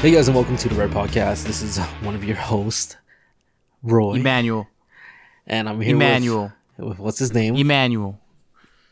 [0.00, 1.44] Hey guys, and welcome to the Red Podcast.
[1.44, 2.96] This is one of your hosts,
[3.82, 4.66] Roy, Emmanuel.
[5.46, 6.52] and I'm here Emmanuel.
[6.78, 7.54] With, with what's his name?
[7.56, 8.18] Emmanuel.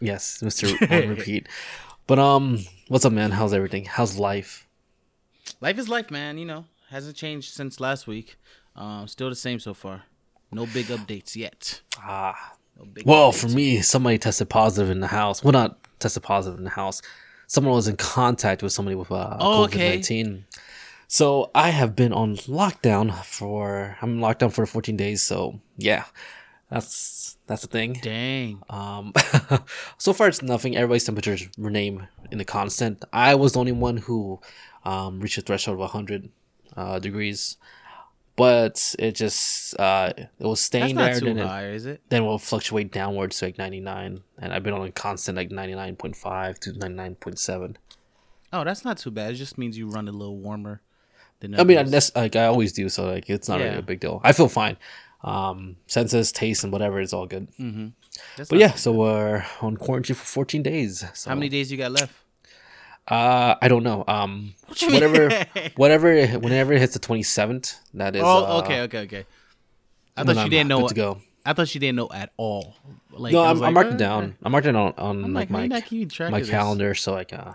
[0.01, 1.49] yes, Mister on repeat.
[2.07, 2.59] But um,
[2.89, 3.31] what's up, man?
[3.31, 3.87] How's everything?
[3.87, 4.67] How's life?
[5.63, 6.37] Life is life, man.
[6.37, 8.37] You know, hasn't changed since last week.
[8.77, 10.03] Um, still the same so far.
[10.53, 11.81] No big updates yet.
[11.99, 13.41] Ah, No well, updates.
[13.41, 15.43] for me, somebody tested positive in the house.
[15.43, 17.01] Well, not tested positive in the house.
[17.47, 20.37] Someone was in contact with somebody with uh, Oh, COVID okay.
[21.11, 25.23] So I have been on lockdown for I'm locked down for 14 days.
[25.23, 26.05] So yeah,
[26.71, 27.95] that's that's the thing.
[28.03, 28.63] Dang.
[28.69, 29.15] Um,
[29.99, 30.77] so far it's nothing.
[30.77, 33.05] Everybody's temperatures remain in the constant.
[33.13, 34.41] I was the only one who
[34.85, 36.29] um, reached a threshold of 100
[36.77, 37.57] uh, degrees,
[38.37, 41.21] but it just uh, it was That's staying not there.
[41.21, 42.03] too Then it, high, is it?
[42.11, 46.59] then will fluctuate downwards to like 99, and I've been on a constant like 99.5
[46.59, 47.77] to 99.7.
[48.53, 49.33] Oh, that's not too bad.
[49.33, 50.83] It just means you run a little warmer
[51.43, 54.21] I mean, I, like I always do, so like it's not really a big deal.
[54.25, 54.77] I feel fine.
[55.23, 57.49] Um, senses, taste, and whatever is all good.
[58.37, 61.05] That's But yeah, so we're on quarantine for 14 days.
[61.15, 61.31] So.
[61.31, 62.13] How many days you got left?
[63.07, 64.05] Uh, I don't know.
[64.07, 65.31] Um, whatever,
[65.77, 68.23] whatever, whenever it hits the twenty seventh, that is.
[68.23, 69.27] oh, uh, okay, okay, okay.
[70.17, 70.87] I thought you I'm didn't know.
[70.89, 71.21] to go.
[71.47, 72.75] I thought you didn't know at all.
[73.11, 74.37] Like, No, I I'm, was I'm marking uh, down.
[74.43, 77.33] I'm marking on on I'm like like, my not keeping track my calendar, so like
[77.33, 77.55] uh,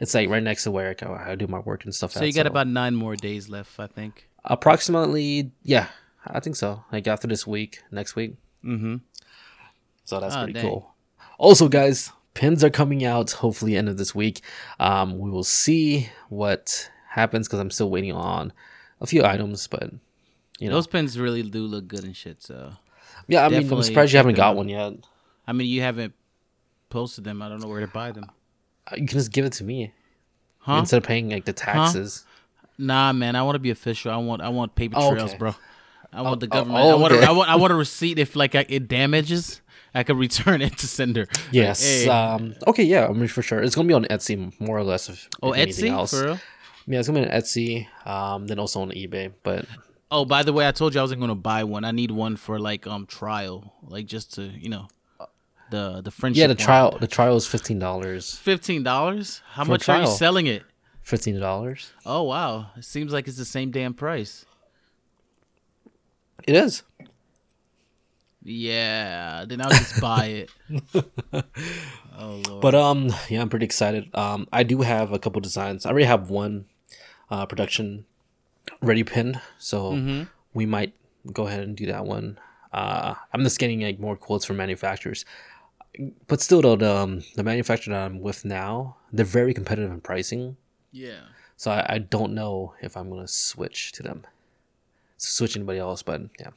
[0.00, 2.12] it's like right next to where like, I do my work and stuff.
[2.12, 4.28] So at, you got about nine more days left, I think.
[4.44, 5.88] approximately, yeah,
[6.26, 6.84] I think so.
[6.92, 8.34] Like after this week, next week.
[8.64, 8.96] Mm-hmm.
[10.04, 10.62] So that's Oh, pretty dang.
[10.62, 10.94] cool.
[11.38, 14.40] Also, guys, pins are coming out hopefully end of this week.
[14.80, 18.52] Um, we will see what happens because I'm still waiting on
[19.00, 19.90] a few items, but
[20.58, 22.42] you know, Those pins really do look good and shit.
[22.42, 22.72] So
[23.28, 24.94] yeah, I mean, I'm surprised you haven't got one yet.
[25.46, 26.14] I mean, you haven't
[26.88, 27.42] posted them.
[27.42, 28.30] I don't know where to buy them.
[28.92, 29.92] You can just give it to me
[30.58, 30.78] Huh?
[30.78, 32.24] instead of paying like the taxes.
[32.78, 33.36] Nah, man.
[33.36, 34.10] I want to be official.
[34.12, 34.42] I want.
[34.42, 35.38] I want paper Oh, trails, okay.
[35.38, 35.54] bro.
[36.12, 36.84] I want the oh, government.
[36.84, 37.12] oh, I want.
[37.14, 37.24] okay.
[37.24, 37.50] A, I want.
[37.50, 39.60] I want a receipt if like I, it damages.
[39.94, 41.26] I could return it to sender.
[41.28, 41.82] Like, Yes.
[41.82, 42.08] hey.
[42.08, 42.54] Um.
[42.66, 42.82] Okay.
[42.84, 43.06] Yeah.
[43.08, 45.08] I mean, for sure, it's gonna be on Etsy more or less.
[45.08, 46.10] If, oh, if anything Etsy else.
[46.12, 46.40] for real.
[46.86, 47.86] Yeah, it's gonna be on Etsy.
[48.06, 48.46] Um.
[48.46, 49.32] Then also on eBay.
[49.42, 49.66] But
[50.10, 51.84] Oh, by the way, I told you I wasn't gonna buy one.
[51.84, 54.86] I need one for like um trial, like just to you know,
[55.70, 56.40] the the friendship.
[56.40, 56.56] yeah, the one.
[56.64, 56.98] trial.
[57.00, 58.34] The trial is fifteen dollars.
[58.36, 59.42] Fifteen dollars.
[59.52, 60.62] How For much are you selling it?
[61.02, 61.92] Fifteen dollars.
[62.04, 64.44] Oh wow, it seems like it's the same damn price.
[66.46, 66.82] It is.
[68.42, 70.50] Yeah, then I'll just buy it.
[72.16, 72.62] oh lord.
[72.62, 74.08] But um, yeah, I'm pretty excited.
[74.14, 75.84] Um, I do have a couple designs.
[75.84, 76.66] I already have one
[77.30, 78.04] uh, production
[78.80, 80.22] ready pin, so Mm-hmm.
[80.54, 80.94] we might
[81.32, 82.38] go ahead and do that one.
[82.72, 85.24] Uh, I'm just getting like more quotes from manufacturers,
[86.26, 90.00] but still though the um, the manufacturer that I'm with now, they're very competitive in
[90.00, 90.56] pricing.
[90.92, 91.20] yeah.
[91.58, 94.26] So I, I don't know if I'm gonna switch to them,
[95.16, 96.02] switch anybody else.
[96.02, 96.50] But yeah,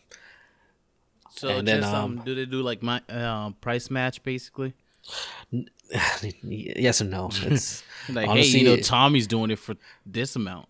[1.31, 4.73] So And just then, um, um, do they do like my uh, price match basically?
[6.44, 7.29] yes and no.
[7.44, 9.75] It's Like, Honestly, hey, you know, Tommy's doing it for
[10.06, 10.67] this amount.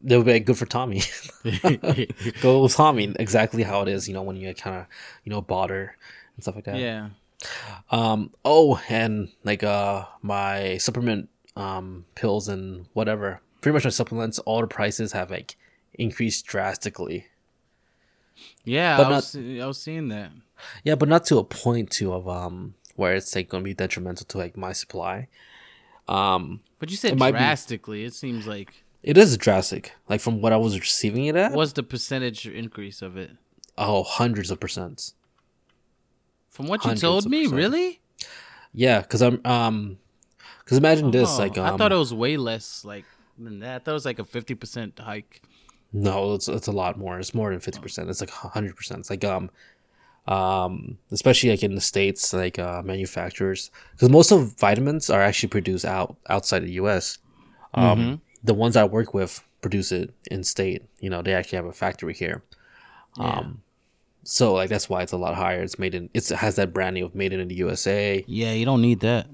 [0.00, 1.02] they would be good for Tommy.
[2.40, 4.08] go with Tommy exactly how it is.
[4.08, 4.86] You know when you kind of
[5.24, 5.96] you know bother
[6.34, 6.76] and stuff like that.
[6.76, 7.10] yeah.
[7.90, 8.32] Um.
[8.44, 13.40] Oh, and like uh my supplement um pills and whatever.
[13.60, 15.56] Pretty much my supplements, all the prices have like
[15.94, 17.26] increased drastically.
[18.64, 20.32] Yeah, But I was I was seeing that.
[20.84, 23.74] Yeah, but not to a point to of um where it's like going to be
[23.74, 25.28] detrimental to like my supply.
[26.08, 28.04] Um, But you said It might be- drastically.
[28.04, 29.92] It seems like it is drastic.
[30.08, 33.30] Like from what I was receiving it at, what's the percentage increase of it?
[33.78, 35.14] oh, hundreds of percents.
[36.50, 37.56] From what you told me, percent.
[37.56, 38.00] really?
[38.72, 39.98] Yeah, because I'm um,
[40.64, 43.04] because imagine this Oh, like um, I thought it was way less like
[43.38, 43.76] than that.
[43.76, 45.42] I thought it was like a fifty percent hike.
[45.92, 47.18] No, it's it's a lot more.
[47.18, 48.10] It's more than fifty percent.
[48.10, 49.00] It's like hundred percent.
[49.00, 49.50] It's like um,
[50.26, 55.48] um, especially like in the states, like uh, manufacturers, because most of vitamins are actually
[55.48, 57.18] produced out outside the U.S.
[57.74, 60.84] Um, the ones I work with produce it in state.
[61.00, 62.42] You know, they actually have a factory here.
[63.18, 63.62] Um,
[64.22, 65.62] so like that's why it's a lot higher.
[65.62, 66.10] It's made in.
[66.14, 68.24] It's, it has that branding of made in the USA.
[68.26, 69.26] Yeah, you don't need that.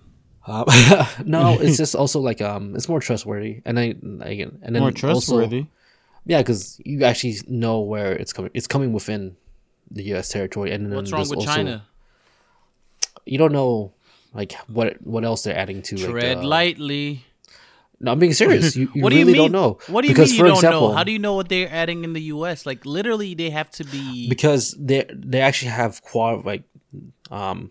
[0.47, 0.65] Um,
[1.25, 4.91] no, it's just also like um, it's more trustworthy, and I again, and then More
[4.91, 5.67] also- trustworthy.
[6.25, 8.51] yeah, because you actually know where it's coming.
[8.55, 9.37] It's coming within
[9.91, 10.29] the U.S.
[10.29, 11.85] territory, and then What's wrong with also- China?
[13.25, 13.93] You don't know
[14.35, 15.97] like what what else they're adding to.
[15.97, 17.25] like, Tread the- lightly.
[17.99, 18.77] No, I'm being serious.
[18.77, 19.53] You, you what do really you mean?
[19.53, 19.79] don't know.
[19.89, 20.95] What do you because, mean you for don't example, know?
[20.95, 22.67] How do you know what they're adding in the U.S.?
[22.67, 24.29] Like literally, they have to be.
[24.29, 26.65] Because they they actually have qual like,
[27.31, 27.71] um,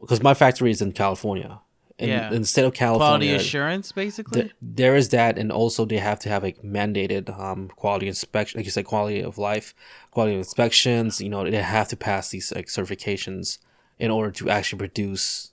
[0.00, 1.60] because my factory is in California,
[1.98, 2.30] in, Yeah.
[2.32, 4.42] in the state of Quality California, assurance, basically.
[4.42, 8.58] th- there is that, and also they have to have like mandated um quality inspection,
[8.58, 9.74] like you said, quality of life,
[10.12, 11.20] quality of inspections.
[11.20, 13.58] You know, they have to pass these like certifications
[13.98, 15.47] in order to actually produce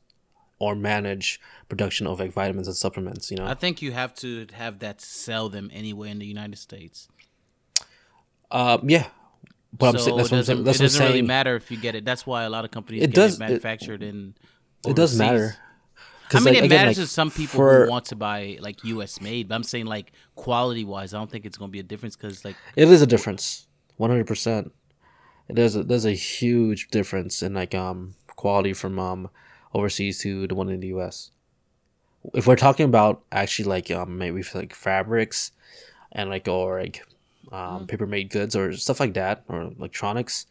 [0.65, 1.39] or manage
[1.69, 3.29] production of like vitamins and supplements.
[3.31, 6.25] You know, I think you have to have that to sell them anywhere in the
[6.25, 7.07] United States.
[8.51, 9.07] uh, yeah.
[9.77, 10.63] But I'm so saying that's it what I'm saying.
[10.63, 12.05] That's it I'm doesn't really matter if you get it.
[12.05, 14.33] That's why a lot of companies It get does- it it- manufactured in.
[14.87, 15.19] It does overseas.
[15.19, 15.57] matter.
[16.31, 18.57] I mean, like, it again, matters like, to some people for- who want to buy
[18.61, 19.19] like U.S.
[19.21, 22.15] made, but I'm saying like quality wise, I don't think it's gonna be a difference
[22.15, 24.71] because like It is a difference, one hundred percent.
[25.49, 25.75] It is.
[25.75, 29.29] A, there's a huge difference in like um quality from um
[29.75, 31.31] overseas to the one in the U.S.
[32.33, 35.51] If we're talking about actually like um maybe like fabrics,
[36.11, 37.05] and like or like
[37.51, 40.47] um paper made goods or stuff like that or electronics,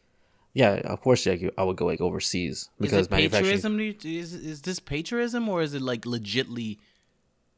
[0.53, 3.81] yeah, of course, like I would go like overseas because is patriotism?
[4.23, 6.79] Is is this patriotism or is it like legitly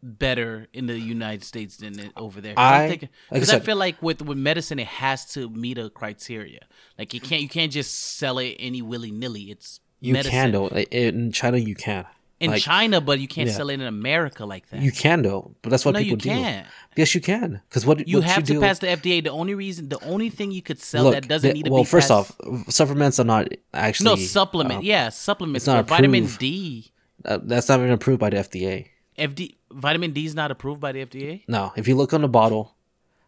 [0.02, 2.54] better in the United States than it over there?
[2.56, 2.88] I-
[3.30, 6.60] Because like I I feel like with with medicine, it has to meet a criteria.
[6.98, 9.50] Like you can't you can't just sell it any willy nilly.
[9.50, 10.32] It's You medicine.
[10.32, 10.68] can though.
[10.68, 12.04] In China, you can.
[12.38, 13.54] in like, China, but you can't yeah.
[13.54, 14.82] sell it in America like that.
[14.82, 16.28] You can though, but that's what no, people you do.
[16.28, 16.66] can't.
[16.96, 17.62] Yes, you can.
[17.68, 19.24] Because what You what have to do, pass the FDA.
[19.24, 21.74] The only reason, the only thing you could sell Look, that doesn't need to be.
[21.74, 24.78] well, first passed- off, supplements are not actually no supplement.
[24.80, 25.62] um, yeah, supplements.
[25.64, 26.26] it's not vitamin.
[26.38, 26.92] D,
[27.24, 28.88] uh, that's not even approved by the FDA.
[29.18, 31.42] FD, vitamin D is not approved by the FDA.
[31.48, 32.74] No, if you look on the bottle,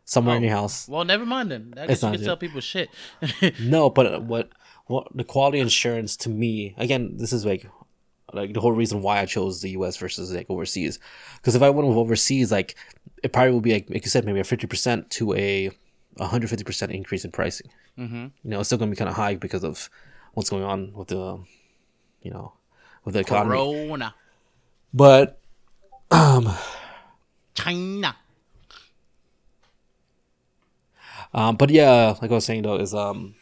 [0.05, 0.47] somewhere in Oh.
[0.47, 1.73] your house, Well, never mind then.
[1.79, 2.91] I It's guess you not can tell people shit.
[3.61, 3.89] no.
[3.91, 4.51] But what
[4.89, 7.67] what the quality insurance to me again, this is like
[8.33, 9.97] like the whole reason why I chose the U.S.
[9.97, 10.99] versus like overseas.
[11.37, 12.75] Because if I went with overseas, like
[13.23, 15.71] it probably would be like like you said, maybe a fifty percent to a
[16.21, 17.71] hundred fifty percent increase in pricing.
[17.99, 18.17] Mm-hmm.
[18.17, 19.91] You know, it's still going to be kind of high because of
[20.35, 21.39] what's going on with the,
[22.23, 22.53] you know,
[23.05, 23.57] with the economy.
[23.57, 24.15] Corona,
[24.95, 25.41] But
[26.11, 26.49] um,
[27.55, 28.17] China.
[31.35, 33.35] Um, but yeah, like I was saying though, is um,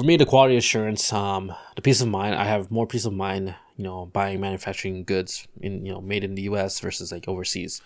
[0.00, 2.34] for me the quality assurance, um, the peace of mind.
[2.34, 6.24] I have more peace of mind, you know, buying manufacturing goods in you know made
[6.24, 6.80] in the U.S.
[6.80, 7.82] versus like overseas,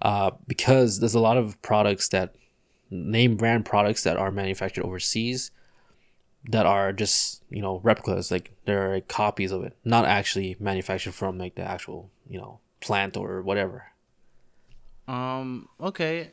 [0.00, 2.34] uh, because there's a lot of products that
[2.88, 5.50] name brand products that are manufactured overseas
[6.48, 11.12] that are just you know replicas, like they're like, copies of it, not actually manufactured
[11.12, 13.84] from like the actual you know plant or whatever.
[15.06, 15.68] Um.
[15.78, 16.30] Okay.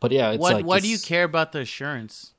[0.00, 2.34] But yeah, it's What like Why do you care about the assurance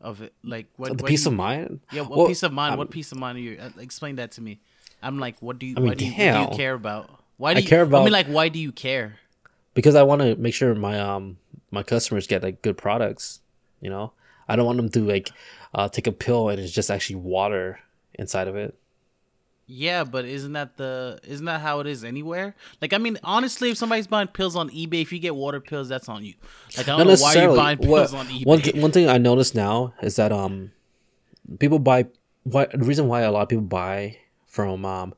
[0.00, 0.32] of it?
[0.42, 0.96] Like what?
[0.96, 1.80] The peace do of mind.
[1.92, 2.02] Yeah.
[2.02, 2.70] What Well, peace of mind?
[2.72, 3.58] I'm- what peace of mind are you?
[3.60, 4.60] Uh, explain that to me.
[5.02, 5.74] I'm like, what do you?
[5.76, 6.16] I mean, why do you, what
[6.48, 7.10] do you care about?
[7.36, 9.18] Why do I you care I mean, like, why do you care?
[9.74, 11.36] because I want to make sure my um
[11.70, 13.40] my customers get like good products.
[13.80, 14.12] You know,
[14.48, 15.30] I don't want them to like
[15.74, 17.78] uh, take a pill and it's just actually water
[18.14, 18.74] inside of it.
[19.68, 22.54] Yeah, but isn't that the isn't that how it is anywhere?
[22.80, 25.88] Like, I mean, honestly, if somebody's buying pills on eBay, if you get water pills,
[25.88, 26.34] that's on you.
[26.76, 28.46] Like, I don't know why you're buying pills on eBay.
[28.46, 30.70] One th- one thing I notice now is that um
[31.58, 32.06] people buy
[32.44, 35.14] why the reason why a lot of people buy from um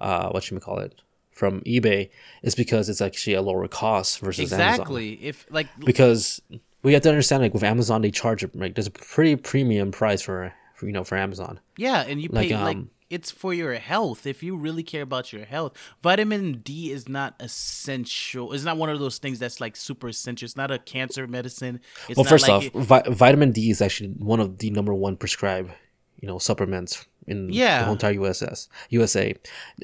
[0.00, 1.00] uh what should we call it
[1.30, 2.10] from eBay
[2.42, 4.70] is because it's actually a lower cost versus Amazon.
[4.70, 5.12] exactly.
[5.22, 6.40] If like, because
[6.82, 10.22] we have to understand like with Amazon they charge like there's a pretty premium price
[10.22, 11.60] for, for you know for Amazon.
[11.76, 14.26] yeah, and you like, pay like um, it's for your health.
[14.26, 18.52] If you really care about your health, vitamin D is not essential.
[18.52, 20.44] It's not one of those things that's like super essential.
[20.46, 21.80] It's not a cancer medicine.
[22.08, 25.16] It's Well, first like off, vi- vitamin D is actually one of the number one
[25.16, 25.70] prescribed,
[26.20, 27.78] you know, supplements in Yeah.
[27.78, 29.34] the whole entire USS USA.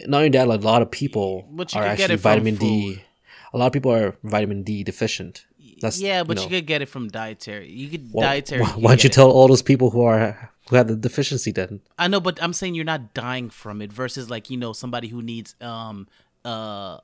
[0.07, 2.95] Not only that, like, a lot of people are actually it vitamin D.
[2.95, 3.05] food.
[3.53, 5.45] A lot of people are vitamin D deficient.
[5.81, 7.71] That's yeah, but you, you, could get it from dietary.
[7.71, 8.61] You could well, dietary.
[8.63, 9.13] Why, you why don't you it.
[9.15, 11.81] tell all those people who are have the deficiency then?
[11.99, 15.09] I know, but I'm saying you're not dying from it versus like you know somebody
[15.09, 16.07] who needs um
[16.45, 16.49] uh,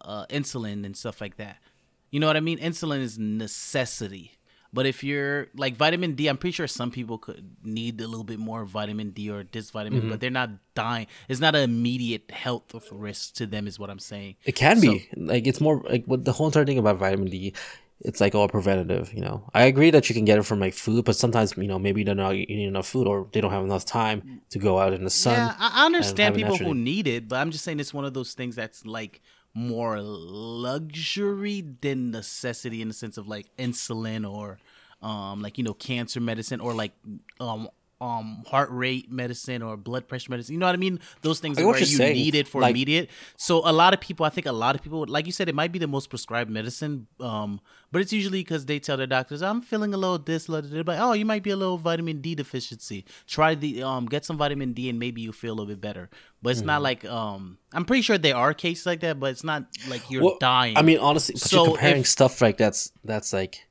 [0.01, 1.59] uh insulin and stuff like that.
[2.11, 2.59] You know what I mean?
[2.59, 4.33] Insulin is necessity.
[4.73, 8.25] But if you're like vitamin D, I'm pretty sure some people could need a little
[8.25, 10.11] bit more vitamin D or this vitamin, Mm-hmm.
[10.11, 11.07] but they're not dying.
[11.29, 14.35] It's not an immediate health risk to them, is what I'm saying.
[14.45, 17.29] It can So- be like it's more like what the whole entire thing about vitamin
[17.31, 17.55] D.
[18.01, 19.49] It's like all preventative, you know.
[19.55, 22.05] I agree that you can get it from like food, but sometimes you know maybe
[22.05, 25.03] they're not eating enough food or they don't have enough time to go out in
[25.05, 25.35] the sun.
[25.35, 28.35] Yeah, I understand people who need it, but I'm just saying it's one of those
[28.35, 29.23] things that's like
[29.55, 34.59] more luxury than necessity in the sense of like insulin or
[35.03, 36.93] um like you know cancer medicine or like
[37.41, 40.53] um um heart rate medicine or blood pressure medicine.
[40.53, 41.01] You know what I mean?
[41.23, 42.15] Those things I are get what where you're saying.
[42.15, 43.09] need it for Like- immediate.
[43.39, 45.55] So a lot of people, I think a lot of people, like you said, it
[45.55, 47.07] might be the most prescribed medicine.
[47.21, 47.59] Um,
[47.93, 50.85] but it's usually because they tell their doctors, "I'm feeling a little this, little that."
[50.85, 53.07] But oh, you might be a little vitamin D deficiency.
[53.27, 56.11] Try the um, get some vitamin D, and maybe you feel a little bit better.
[56.43, 56.67] But it's Mm-hmm.
[56.67, 60.11] not like um, I'm pretty sure there are cases like that, but it's not like
[60.11, 60.77] you're Well, dying.
[60.77, 63.67] I mean, honestly, So you're comparing if- stuff like that's that's like,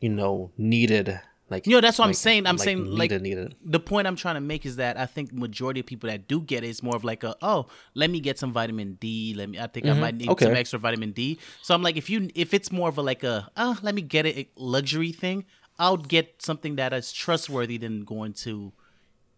[0.00, 1.18] you know, needed.
[1.50, 2.46] Like You know, that's what I'm saying.
[2.46, 3.54] I'm saying, like- needed, needed.
[3.64, 6.40] the point I'm trying to make is that I think majority of people that do
[6.40, 9.50] get it is more of like a oh let me get some vitamin D let
[9.50, 10.30] me I think I might need Mm-hmm.
[10.32, 10.44] Okay.
[10.46, 13.24] some extra vitamin D so I'm like if you if it's more of a like
[13.24, 15.44] a oh let me get it luxury thing
[15.78, 18.72] I'll get something that is trustworthy than going to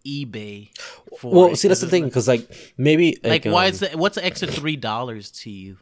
[0.04, 0.71] eBay
[1.19, 3.81] for Well, it, see, that's the thing, because like maybe like, like, why um, is
[3.81, 5.76] the, what's the extra three dollars to you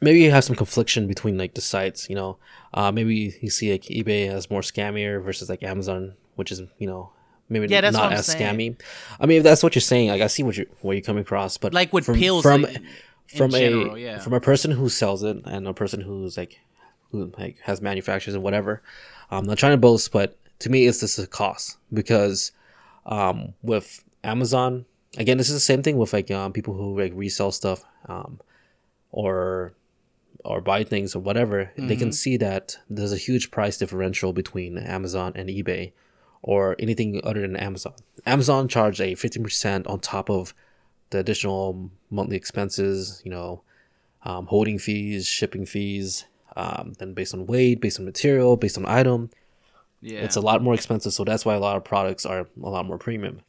[0.00, 2.08] maybe you have some confliction between like the sites.
[2.08, 2.38] You know,
[2.72, 6.86] uh, maybe you see like eBay as more scammier versus like Amazon, which is you
[6.86, 7.10] know
[7.48, 8.56] maybe Yeah, not as saying.
[8.56, 8.80] scammy.
[9.20, 11.22] I mean, if that's what you're saying, like I see what you where you're coming
[11.22, 12.78] across, but like with from, pills from like,
[13.26, 14.18] from general, a yeah.
[14.18, 16.60] from a person who sells it and a person who's like
[17.10, 18.82] who like has manufacturers and whatever.
[19.30, 22.52] I'm not trying to boast, but to me, it's just a cost because
[23.06, 24.84] um, with Amazon,
[25.16, 28.40] again, this is the same thing with like um, people who like resell stuff um,
[29.10, 29.74] or
[30.44, 31.70] or buy things or whatever.
[31.76, 31.98] They Mm-hmm.
[31.98, 35.92] can see that there's a huge price differential between Amazon and eBay
[36.42, 37.94] or anything other than Amazon.
[38.26, 40.52] Amazon charge a 15% on top of
[41.10, 43.62] the additional monthly expenses, you know,
[44.24, 46.24] um, holding fees, shipping fees,
[46.56, 49.30] um, then based on weight, based on material, based on item,
[50.00, 51.12] yeah it's a lot more expensive.
[51.14, 53.40] So that's why a lot of products are a lot more premium.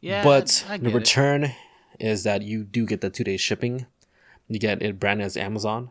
[0.00, 1.52] yeah but I, I the return
[1.98, 3.86] is that you do get the two day shipping.
[4.48, 5.90] You get it branded as Amazon.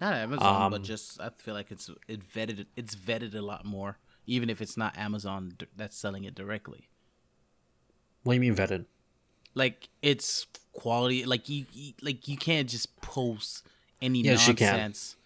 [0.00, 3.64] Not Amazon, Um, but just I feel like it's it vetted it's vetted a lot
[3.64, 6.88] more, even if it's not Amazon that's selling it directly.
[8.22, 8.84] What do you mean vetted?
[9.54, 11.24] Like it's quality.
[11.24, 13.66] Like you, you like you can't just post
[14.02, 14.72] any Yes, you can.
[14.72, 15.16] nonsense,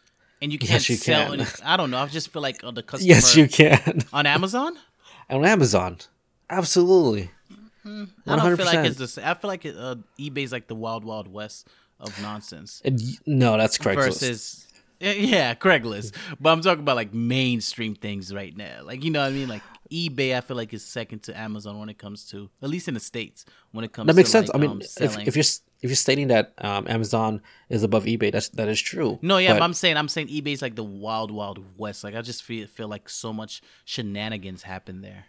[0.41, 1.31] and you can't yes, you sell.
[1.31, 1.41] can.
[1.41, 1.99] Any, I don't know.
[1.99, 4.03] I just feel like on the customer Yes, you can.
[4.13, 4.77] on Amazon.
[5.29, 5.99] on Amazon.
[6.49, 7.31] Absolutely.
[7.85, 9.29] I don't feel like it's the.
[9.29, 11.67] I feel like it, uh, eBay's like the wild wild west
[12.01, 12.83] of nonsense.
[12.85, 13.95] And no, that's Craigslist.
[13.95, 14.67] versus
[15.01, 16.15] yeah, Craigslist.
[16.39, 18.83] But I'm talking about like mainstream things right now.
[18.83, 19.49] Like you know what I mean?
[19.49, 22.89] Like eBay, I feel like is second to Amazon when it comes to at least
[22.89, 24.07] in the states when it comes.
[24.09, 24.13] To.
[24.13, 24.49] That makes to, sense.
[24.49, 25.45] like, I mean, um, if, if you're
[25.83, 29.19] if you're stating that um, Amazon is above eBay, that's that is true.
[29.23, 32.05] no, yeah, but, but I'm saying I'm saying eBay's like the wild wild west.
[32.05, 35.27] Like I just feel feel like so much shenanigans happen there.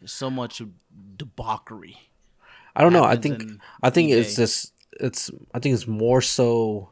[0.00, 0.62] There's so much
[1.16, 1.96] debauchery.
[2.74, 3.04] I don't know.
[3.04, 3.44] I think
[3.82, 6.90] I think it's just it's I think it's more so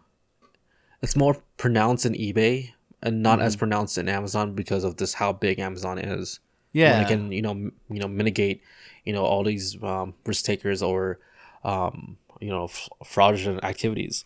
[1.03, 3.47] it's more pronounced in eBay and not Mm-hmm.
[3.47, 6.41] as pronounced in Amazon because of this how big Amazon is.
[6.73, 8.63] Yeah, and it can you know m- you know mitigate
[9.05, 11.19] you know all these um, risk takers or
[11.65, 14.25] um, you know f- fraudulent activities.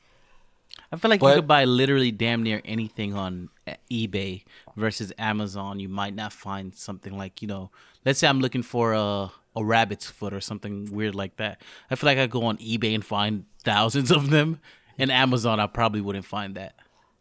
[0.93, 4.45] I feel like But- you could buy literally damn near anything on uh, eBay
[4.77, 5.79] versus Amazon.
[5.81, 7.71] You might not find something like you know,
[8.05, 11.61] let's say I'm looking for a a rabbit's foot or something weird like that.
[11.91, 14.59] I feel like I go on eBay and find thousands of them.
[14.99, 16.75] In Amazon, I probably wouldn't find that.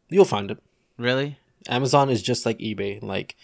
[0.09, 0.61] You'll find it.
[0.97, 1.37] Really?
[1.67, 3.01] Amazon is just like eBay.
[3.01, 3.35] Like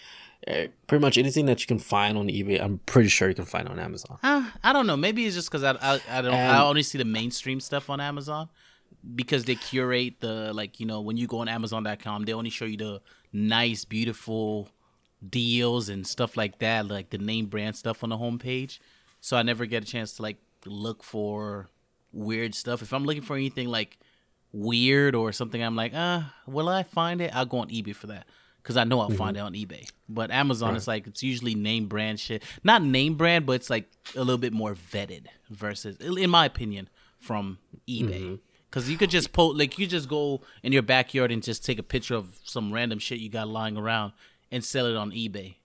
[0.46, 3.44] eh, pretty much anything that you can find on eBay, I'm pretty sure you can
[3.44, 4.18] find on Amazon.
[4.22, 4.96] Uh, I don't know.
[4.96, 7.90] Maybe it's just because I, I I don't And- I only see the mainstream stuff
[7.90, 8.48] on Amazon
[9.14, 12.66] because they curate the like you know when you go on Amazon.com they only show
[12.66, 13.00] you the
[13.32, 14.68] nice beautiful
[15.28, 18.78] deals and stuff like that like the name brand stuff on the homepage.
[19.20, 21.68] So I never get a chance to like look for
[22.12, 22.82] weird stuff.
[22.82, 23.98] If I'm looking for anything like
[24.52, 27.34] weird or something, I'm like, uh, will I find it?
[27.34, 28.26] I'll go on eBay for that
[28.62, 29.88] because I know I'll find it on eBay.
[30.08, 33.90] But Amazon, it's like it's usually name brand shit, not name brand, but it's like
[34.16, 37.58] a little bit more vetted versus, in my opinion, from
[37.88, 38.38] eBay.
[38.68, 41.78] Because you could just post, like you just go in your backyard and just take
[41.78, 44.12] a picture of some random shit you got lying around
[44.50, 45.56] and sell it on eBay.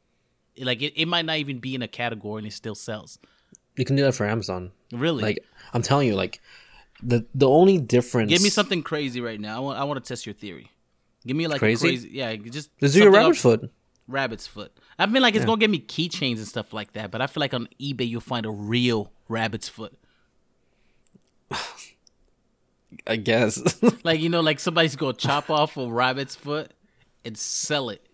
[0.58, 3.20] Like it, it might not even be in a category and it still sells.
[3.76, 4.72] You can do that for Amazon.
[4.92, 5.22] Really?
[5.24, 5.40] Like
[5.74, 6.42] I'm telling you, like
[7.04, 8.30] the the only difference.
[8.32, 9.58] Give me something crazy right now.
[9.58, 10.72] I want, I want to test your theory.
[11.28, 11.88] Give me like Crazy?
[11.88, 13.72] a crazy, yeah, just Let's do your something rabbit foot.
[14.08, 14.72] rabbit's foot.
[15.00, 17.42] I mean, like it's gonna give me keychains and stuff like that, but I feel
[17.42, 19.98] like on eBay you'll find a real rabbit's foot.
[23.08, 23.62] I guess.
[24.04, 26.72] Like you know, like somebody's gonna chop off a rabbit's foot
[27.26, 28.06] and sell it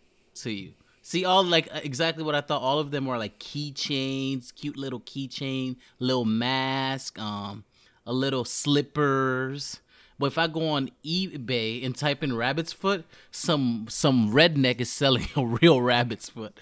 [0.44, 0.74] to you.
[1.02, 2.62] See, all like exactly what I thought.
[2.62, 7.64] All of them were like keychains, cute little keychain, little mask, um,
[8.06, 9.80] a little slippers.
[10.20, 14.92] But if I go on eBay and type in rabbit's foot, some some redneck is
[14.92, 16.60] selling a real rabbit's foot.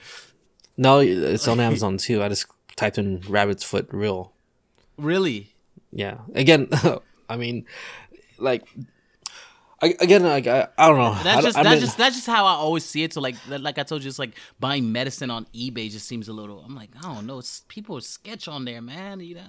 [0.78, 2.24] no, it's on Amazon too.
[2.24, 4.32] I just typed in rabbit's foot real.
[4.98, 5.54] Really?
[5.92, 6.20] Yeah.
[6.34, 6.70] Again,
[7.30, 7.66] I mean,
[8.38, 8.64] like,
[9.82, 11.16] I, again, like I, I don't know.
[11.24, 13.14] That's just I that's just that's just how I always see it.
[13.14, 16.34] So like like I told you, it's like buying medicine on eBay just seems a
[16.34, 16.60] little.
[16.60, 17.40] I'm like, I don't know.
[17.40, 19.20] It's people are sketch on there, man.
[19.22, 19.42] You know.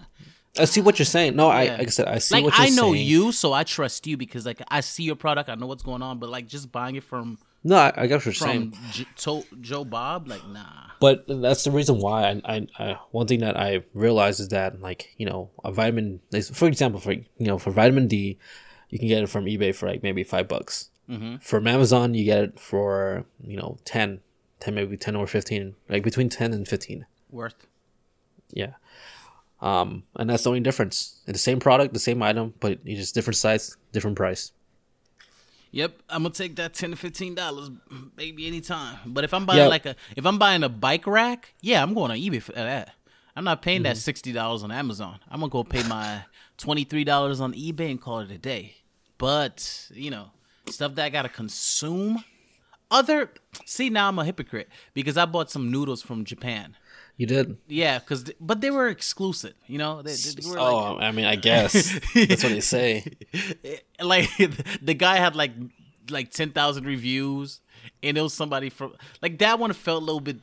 [0.58, 1.36] I see what you're saying.
[1.36, 3.06] No, I like I said, I see like what you're I know saying.
[3.06, 6.02] you, so I trust you because like I see your product, I know what's going
[6.02, 6.18] on.
[6.18, 8.72] But like just buying it from No, I, I what you're saying.
[8.72, 10.64] from J- to- Joe Bob, like nah.
[11.00, 14.80] But that's the reason why I, I, I one thing that I realized is that
[14.80, 16.20] like you know a vitamin
[16.52, 18.38] for example for you know for vitamin D
[18.90, 21.38] you can get it from eBay for like maybe five bucks Mm-hmm.
[21.38, 24.20] from Amazon you get it for you know 10,
[24.60, 27.66] 10 maybe 10 or 15 like between 10 and 15 Worth.
[28.52, 28.74] yeah
[29.60, 32.94] um and that's the only difference it's the same product the same item but you
[32.96, 34.52] just different size different price
[35.72, 37.70] Yep, I'm gonna take that ten to fifteen dollars,
[38.16, 38.98] baby, anytime.
[39.06, 39.68] But if I'm buying Yeah.
[39.68, 42.90] like a, if I'm buying a bike rack, yeah, I'm going on eBay for that.
[43.36, 43.84] I'm not paying Mm-hmm.
[43.84, 45.20] that sixty dollars on Amazon.
[45.30, 46.24] I'm gonna go pay my
[46.58, 48.78] twenty three dollars on eBay and call it a day.
[49.20, 50.30] But you know,
[50.66, 52.24] stuff that I gotta consume.
[52.90, 53.30] Other,
[53.66, 56.74] see now I'm a hypocrite because I bought some noodles from Japan.
[57.18, 59.52] you did Yeah, cause but they were exclusive.
[59.66, 62.60] You know, they, they were oh, like, oh I mean I guess that's what they
[62.60, 63.04] say
[63.64, 64.28] eh, like
[64.82, 65.52] the guy had like
[66.08, 67.60] like 10,000 reviews
[68.02, 70.38] and it was somebody from like that one felt a little bit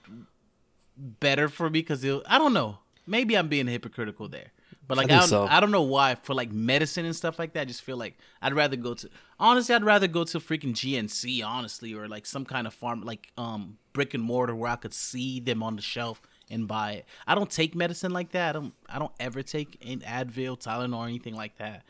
[0.95, 4.51] better for me cuz I don't know maybe I'm being hypocritical there
[4.87, 5.47] but like I, think don't, so.
[5.49, 8.17] I don't know why for like medicine and stuff like that I just feel like
[8.41, 12.45] I'd rather go to honestly I'd rather go to freaking GNC honestly or like some
[12.45, 15.81] kind of farm like um brick and mortar where I could see them on the
[15.81, 17.05] shelf and buy it.
[17.25, 18.55] I don't take medicine like that.
[18.55, 21.83] I don't I don't ever take an Advil, Tylenol or anything like that.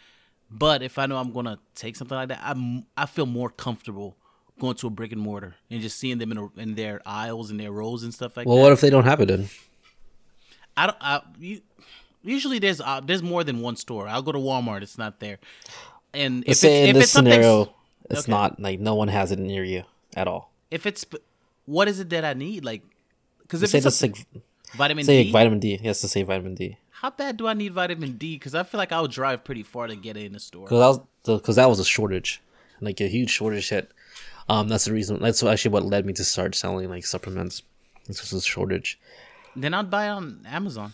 [0.50, 4.18] But if I know I'm gonna take something like that, I'm I feel more comfortable
[4.60, 7.51] going to a brick and mortar and just seeing them in, a, in their aisles
[7.51, 8.62] and their rows and stuff like well that.
[8.62, 9.50] Well, what if they don't have it then
[10.77, 10.98] I don't.
[11.01, 11.62] I, you,
[12.27, 14.07] usually there's uh, there's more than one store.
[14.07, 14.81] I'll go to Walmart.
[14.84, 15.39] It's not there.
[16.13, 17.74] And if say it's, in if this it's something, scenario,
[18.10, 18.31] it's Okay.
[18.31, 19.84] not like no one has it near you
[20.15, 20.51] at all.
[20.72, 21.05] if it's
[21.65, 22.63] what is it that I need?
[22.63, 22.81] Like,
[23.41, 24.17] because if Say it's a, like,
[24.75, 25.79] vitamin say D, vitamin D.
[25.81, 26.77] Yes, to say vitamin D.
[27.01, 28.36] how bad do I need vitamin D?
[28.36, 30.66] Because I feel like I would drive pretty far to get it in the store.
[30.66, 32.42] Because that was because that was a shortage,
[32.81, 33.92] like a huge shortage hit.
[34.50, 35.20] Um, that's the reason.
[35.22, 37.63] That's actually what led me to start selling like supplements.
[38.07, 38.98] This was a shortage.
[39.57, 40.94] Then I'd buy it on Amazon.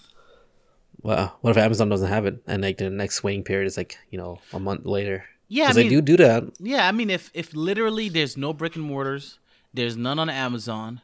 [1.03, 3.97] Well, what if Amazon doesn't have it, and like the next waiting period is like
[4.09, 5.25] you know a month later?
[5.49, 6.43] Yeah, I because mean, they do do that.
[6.59, 9.37] Yeah, I mean, if if literally there's no brick and mortars,
[9.73, 11.01] there's none on Amazon.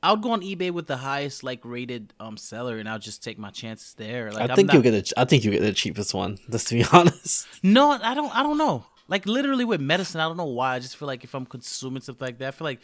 [0.00, 3.38] I'll go on eBay with the highest like rated um seller, and I'll just take
[3.38, 4.30] my chances there.
[4.30, 5.12] Like I think not- you'll get the.
[5.16, 6.38] I think you get the cheapest one.
[6.50, 7.48] Just to be honest.
[7.62, 8.34] No, I don't.
[8.36, 8.84] I don't know.
[9.08, 10.74] Like literally with medicine, I don't know why.
[10.74, 12.80] I just feel like if I'm consuming stuff like that, I feel like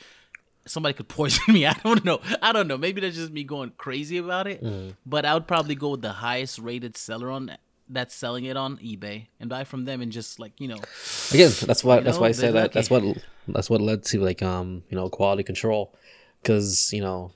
[0.66, 1.66] somebody could poison me.
[1.66, 2.20] I don't know.
[2.42, 2.79] I don't know.
[2.79, 4.62] Maybe that's just me going crazy about it.
[4.62, 4.96] Mm.
[5.07, 7.57] But I would probably go with the highest rated seller on
[7.88, 10.81] that's selling it on eBay and buy from them and just like you know.
[11.33, 12.00] Again, that's why.
[12.00, 12.72] That's know, why I say that.
[12.72, 13.03] That's what.
[13.46, 15.94] That's what led to like um you know quality control,
[16.42, 17.33] because you know,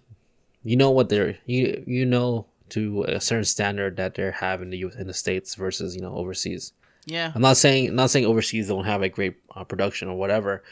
[0.65, 4.71] you know what they're you you know to a certain standard that they have in
[4.71, 6.73] the U- in the states versus you know overseas.
[7.05, 10.63] Yeah, I'm not saying not saying overseas don't have a great uh, production or whatever,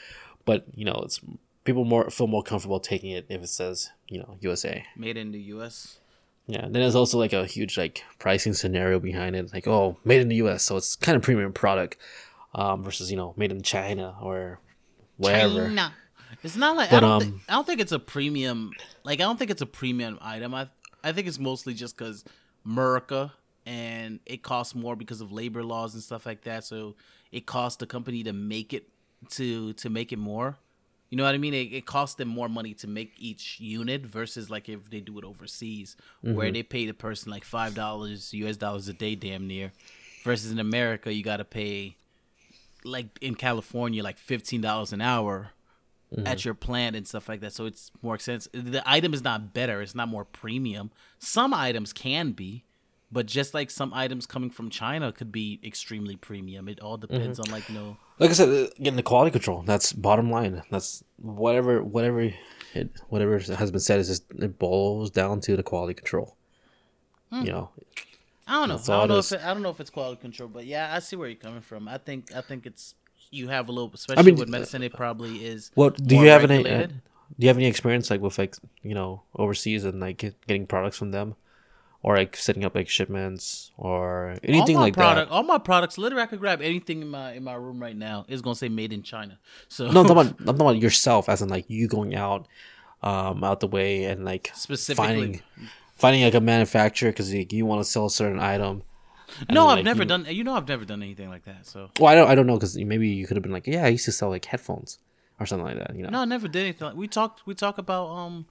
[0.44, 1.20] but you know it's
[1.66, 4.84] people more feel more comfortable taking it if it says you know USA.
[4.96, 5.98] made in the U.S.
[6.46, 10.20] Yeah, then there's also like a huge like pricing scenario behind it, like oh made
[10.20, 10.62] in the U.S.
[10.62, 11.96] so it's kind of premium product,
[12.54, 14.60] um, versus you know made in China or
[15.16, 15.66] wherever.
[15.66, 15.92] China.
[16.42, 17.10] It's not like But, I don't.
[17.10, 18.70] um, think, I don't think it's a premium.
[19.04, 20.54] Like I don't think it's a premium item.
[20.54, 20.68] I
[21.02, 22.24] I think it's mostly just because
[22.64, 23.32] America
[23.64, 26.64] and it costs more because of labor laws and stuff like that.
[26.64, 26.94] So
[27.32, 28.88] it costs the company to make it
[29.30, 30.58] to to make it more.
[31.10, 31.54] You know what I mean?
[31.54, 35.18] It, it costs them more money to make each unit versus like if they do
[35.18, 36.52] it overseas, where mm-hmm.
[36.54, 38.56] they pay the person like five dollars U.S.
[38.56, 39.72] dollars a day, damn near.
[40.24, 41.96] Versus in America, you got to pay
[42.84, 45.52] like in California, like fifteen dollars an hour
[46.12, 46.46] at mm-hmm.
[46.46, 47.52] your plant and stuff like that.
[47.52, 48.52] So it's more expensive.
[48.52, 49.82] The item is not better.
[49.82, 50.90] It's not more premium.
[51.18, 52.64] Some items can be,
[53.10, 56.68] but just like some items coming from China could be extremely premium.
[56.68, 57.52] It all depends mm-hmm.
[57.52, 57.96] on like you know.
[58.18, 59.62] Like I said, getting the quality control.
[59.62, 60.62] That's bottom line.
[60.70, 62.32] That's whatever whatever
[62.74, 66.36] it whatever has been said is just it boils down to the quality control.
[67.30, 67.42] Hmm.
[67.42, 67.70] You know,
[68.46, 68.94] I don't know.
[68.94, 69.32] I don't know is.
[69.32, 71.36] if it, I don't know if it's quality control, but yeah, I see where you're
[71.36, 71.88] coming from.
[71.88, 72.94] I think I think it's
[73.30, 74.82] you have a little, especially mean, with medicine.
[74.82, 75.70] It probably is.
[75.74, 76.68] What do more you have any?
[76.68, 76.94] Uh, do
[77.38, 81.10] you have any experience like with like you know overseas and like getting products from
[81.10, 81.34] them,
[82.06, 85.34] or like setting up like shipments or anything like product, that?
[85.34, 88.24] All my products, literally, I could grab anything in my in my room right now.
[88.28, 89.40] It's gonna say made in China.
[89.68, 92.46] So No, I'm talking, about, I'm talking about yourself, as in like you going out,
[93.02, 95.42] um, out the way and like specifically, finding
[95.96, 98.84] finding like a manufacturer because you, you want to sell a certain item.
[99.50, 100.26] No, then, I've like, never you- done.
[100.28, 101.66] You know, I've never done anything like that.
[101.66, 102.30] So Well, I don't.
[102.30, 104.28] I don't know because maybe you could have been like, yeah, I used to sell
[104.28, 105.00] like headphones
[105.40, 105.96] or something like that.
[105.96, 106.10] You know.
[106.10, 106.86] no, I never did anything.
[106.86, 107.44] Like, we talked.
[107.48, 108.46] We talk about um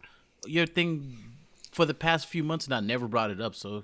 [0.46, 1.35] your thing
[1.76, 3.54] for the past few months, and I never brought it up.
[3.54, 3.84] So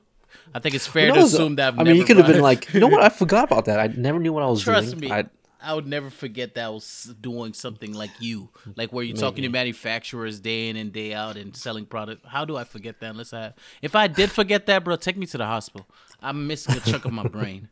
[0.55, 2.41] I think it's fair to assume that I've I mean, you could have been it-
[2.41, 3.03] like, you know what?
[3.03, 3.79] I forgot about that.
[3.79, 5.01] I never knew what I was Trust doing.
[5.01, 5.25] me, I,
[5.61, 9.43] I, would never forget that I was doing something like you, like where you're talking
[9.43, 12.25] to manufacturers day in and day out and selling product.
[12.25, 13.09] How do I forget that?
[13.11, 15.85] Unless I, if I did forget that, bro, take me to the hospital.
[16.21, 17.67] I'm missing a chunk of my brain.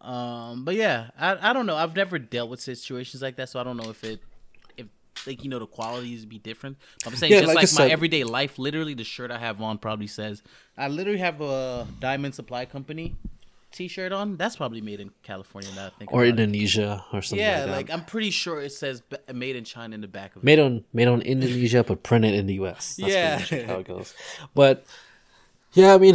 [0.00, 1.76] Um, but yeah, I, I don't know.
[1.76, 4.20] I've never dealt with situations like that, so I don't know if it,
[5.26, 6.76] like you know the qualities be different.
[7.02, 9.38] But I'm saying Yeah, just like like, my said- everyday life, literally the shirt I
[9.38, 10.42] have on probably says
[10.76, 13.14] I literally have a Diamond Supply Company
[13.72, 14.36] T-shirt on.
[14.36, 15.68] That's probably made in California.
[15.74, 16.40] Now I think or about it.
[16.42, 17.44] Indonesia or something.
[17.44, 17.72] Yeah, like, that.
[17.76, 20.44] like I'm pretty sure it says made in China in the back of it.
[20.44, 22.96] made on made on Indonesia, but printed in the U.S.
[23.00, 23.66] That's Yeah.
[23.66, 24.14] how it goes.
[24.54, 24.84] But
[25.72, 26.14] yeah, I mean,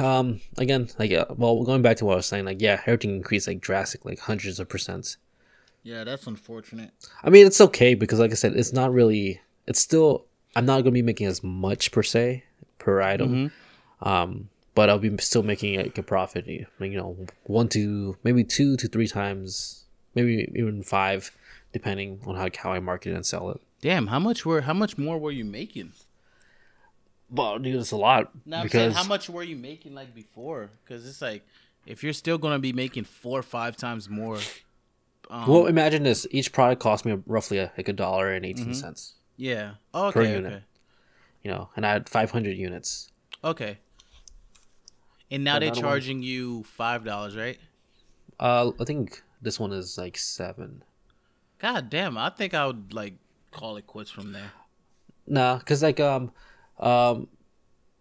[0.00, 3.14] um, again, like, uh, well, going back to what I was saying, like, yeah, everything
[3.14, 5.18] increased like drastically, like hundreds of percents.
[5.88, 6.90] Yeah, that's unfortunate.
[7.24, 9.40] I mean, it's okay because, like I said, it's not really.
[9.66, 10.26] It's still.
[10.54, 12.44] I'm not gonna be making as much per se
[12.78, 13.50] per item,
[14.02, 16.46] um, but I'll be still making like a profit.
[16.46, 21.30] You know, one to maybe two to three times, maybe even five,
[21.72, 23.60] depending on how how I market and sell it.
[23.80, 25.92] Damn, how much were how much more were you making?
[27.30, 30.14] Well, dude, it's a lot Now I'm saying, because how much were you making like
[30.14, 30.68] before?
[30.84, 31.46] Because it's like
[31.86, 34.38] if you're still gonna be making four or five times more.
[35.30, 38.74] Um, well, imagine this: each product cost me roughly a, like a dollar and 18
[38.74, 39.14] cents.
[39.36, 39.72] yeah.
[39.92, 40.32] Oh, per okay.
[40.32, 40.52] unit.
[40.52, 40.64] Okay.
[41.42, 43.10] You know, and I had 500 units.
[43.44, 43.78] Okay.
[45.30, 45.90] And now they're Another one.
[45.92, 47.58] charging you five dollars, right?
[48.40, 50.82] Uh, I think this one is like seven.
[51.58, 52.16] God damn!
[52.16, 53.14] I think I would like
[53.50, 54.52] call it quits from there.
[55.26, 56.32] Nah, cause like um,
[56.78, 57.28] um,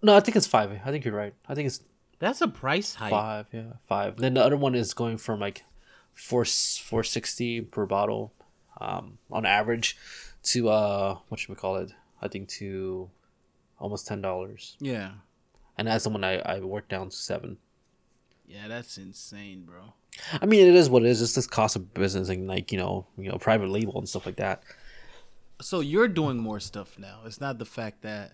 [0.01, 0.71] no, I think it's five.
[0.85, 1.33] I think you're right.
[1.49, 1.81] I think it's
[2.19, 3.11] That's a price hike.
[3.11, 3.47] five.
[3.51, 4.15] Yeah, five.
[4.17, 5.63] Then the other one is going from like
[6.17, 8.33] four four sixty per bottle,
[8.81, 9.97] um, on average,
[10.43, 11.91] to uh, what should we call it?
[12.21, 13.09] I think to
[13.79, 14.75] almost ten dollars.
[14.79, 15.11] Yeah.
[15.77, 17.57] And as someone, I I worked down to seven.
[18.47, 19.93] Yeah, that's insane, bro.
[20.41, 21.21] I mean, it is what it is.
[21.21, 24.25] It's this cost of business and like you know, you know, private label and stuff
[24.25, 24.63] like that.
[25.61, 27.21] So you're doing more stuff now.
[27.25, 28.33] It's not the fact that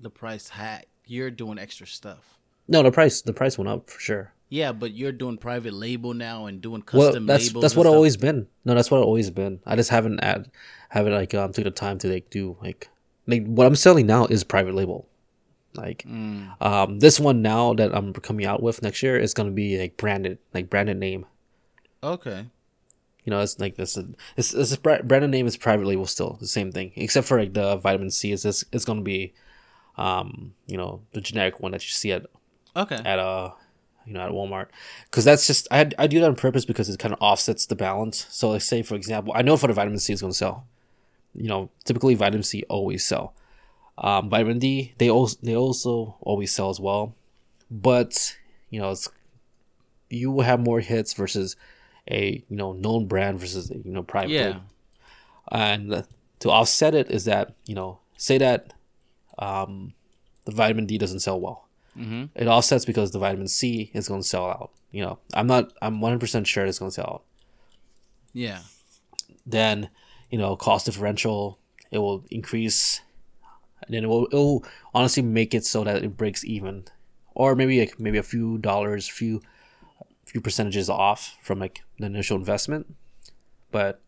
[0.00, 0.86] the price hack.
[1.10, 2.38] You're doing extra stuff.
[2.68, 4.32] No, the price the price went up for sure.
[4.50, 7.62] Yeah, but you're doing private label now and doing Well, custom that's labels.
[7.62, 8.48] that's and what I've always been.
[8.64, 9.60] No, that's what I've always been.
[9.66, 10.50] I just haven't had
[10.88, 12.88] haven't like um took the time to like do like
[13.26, 15.06] like what I'm selling now is private label.
[15.74, 16.60] Like Mm.
[16.62, 19.96] um this one now that I'm coming out with next year is gonna be like
[19.98, 21.26] branded like branded name.
[22.02, 22.46] Okay.
[23.24, 23.98] You know, it's like this.
[24.38, 27.52] It's, it's a branded name is private label still the same thing, except for like
[27.52, 28.32] the vitamin C.
[28.32, 28.64] Is this?
[28.72, 29.34] It's gonna be,
[29.98, 32.24] um, you know, the generic one that you see at
[32.74, 32.96] Okay.
[33.04, 33.50] at uh
[34.08, 34.68] you know at Walmart
[35.04, 37.76] because that's just I I do that on purpose because it kind of offsets the
[37.76, 38.26] balance.
[38.30, 40.66] So like say for example, I know for the vitamin C is going to sell.
[41.34, 43.34] You know, typically vitamin C always sell.
[43.98, 47.14] Um, vitamin D they also they also always sell as well,
[47.70, 48.36] but
[48.70, 49.08] you know it's
[50.08, 51.54] you will have more hits versus
[52.10, 54.60] a you know known brand versus a, you know private Yeah.
[55.52, 56.04] and
[56.40, 58.72] to offset it is that you know say that
[59.38, 59.92] um,
[60.46, 61.67] the vitamin D doesn't sell well
[61.98, 62.24] Mm-hmm.
[62.34, 64.70] it offsets because the vitamin C is going to sell out.
[64.92, 67.22] You know, I'm not, I'm 100% sure it's going to sell out.
[68.32, 68.60] Yeah.
[69.44, 69.90] Then,
[70.30, 71.58] you know, cost differential,
[71.90, 73.00] it will increase.
[73.82, 76.84] And then it will, it will honestly make it so that it breaks even.
[77.34, 79.40] Or maybe like maybe a few dollars, few
[80.26, 82.94] few percentages off from like the initial investment.
[83.70, 84.00] But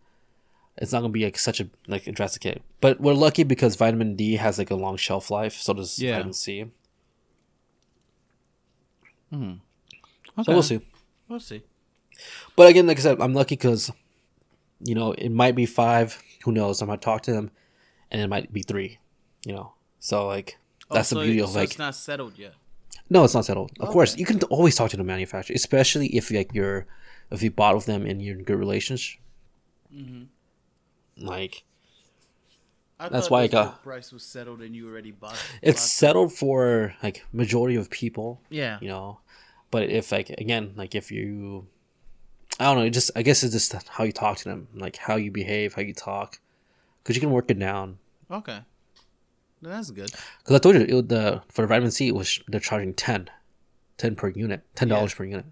[0.76, 2.62] it's not gonna be like such a like a drastic hit.
[2.80, 6.14] But we're lucky because vitamin D has like a long shelf life, so does Yeah.
[6.16, 6.66] vitamin C.
[9.32, 9.60] Okay.
[10.44, 10.80] So we'll see.
[11.28, 11.62] We'll see.
[12.56, 13.90] But again, like I said, I'm lucky because,
[14.80, 16.20] you know, it might be five.
[16.44, 16.82] Who knows?
[16.82, 17.50] I might talk to them,
[18.10, 18.98] and it might be three.
[19.46, 20.58] You know, so like
[20.90, 21.70] that's Oh, the beauty of so like.
[21.70, 22.54] it's not settled yet.
[23.08, 23.70] no, it's not settled.
[23.80, 26.86] Of course, you can always talk to the manufacturer, especially if like you're,
[27.30, 29.16] if you bought with them and you're in good relations.
[29.94, 30.24] Mm-hmm.
[31.26, 31.62] Like
[33.02, 35.38] I That's why I the got- price was settled and you already bought.
[35.62, 38.40] it's bought- settled for like majority of people.
[38.50, 38.78] yeah.
[38.82, 39.20] you know
[39.70, 41.66] but if like again like if you
[42.58, 44.96] i don't know it just i guess it's just how you talk to them like
[44.96, 46.40] how you behave how you talk
[46.98, 47.98] because you can work it down
[48.30, 48.58] Okay.
[49.62, 50.10] No, That's good.
[50.38, 53.30] because i told you it, the for the vitamin c it was they're charging 10
[53.96, 55.46] 10 per unit ten dollars per unit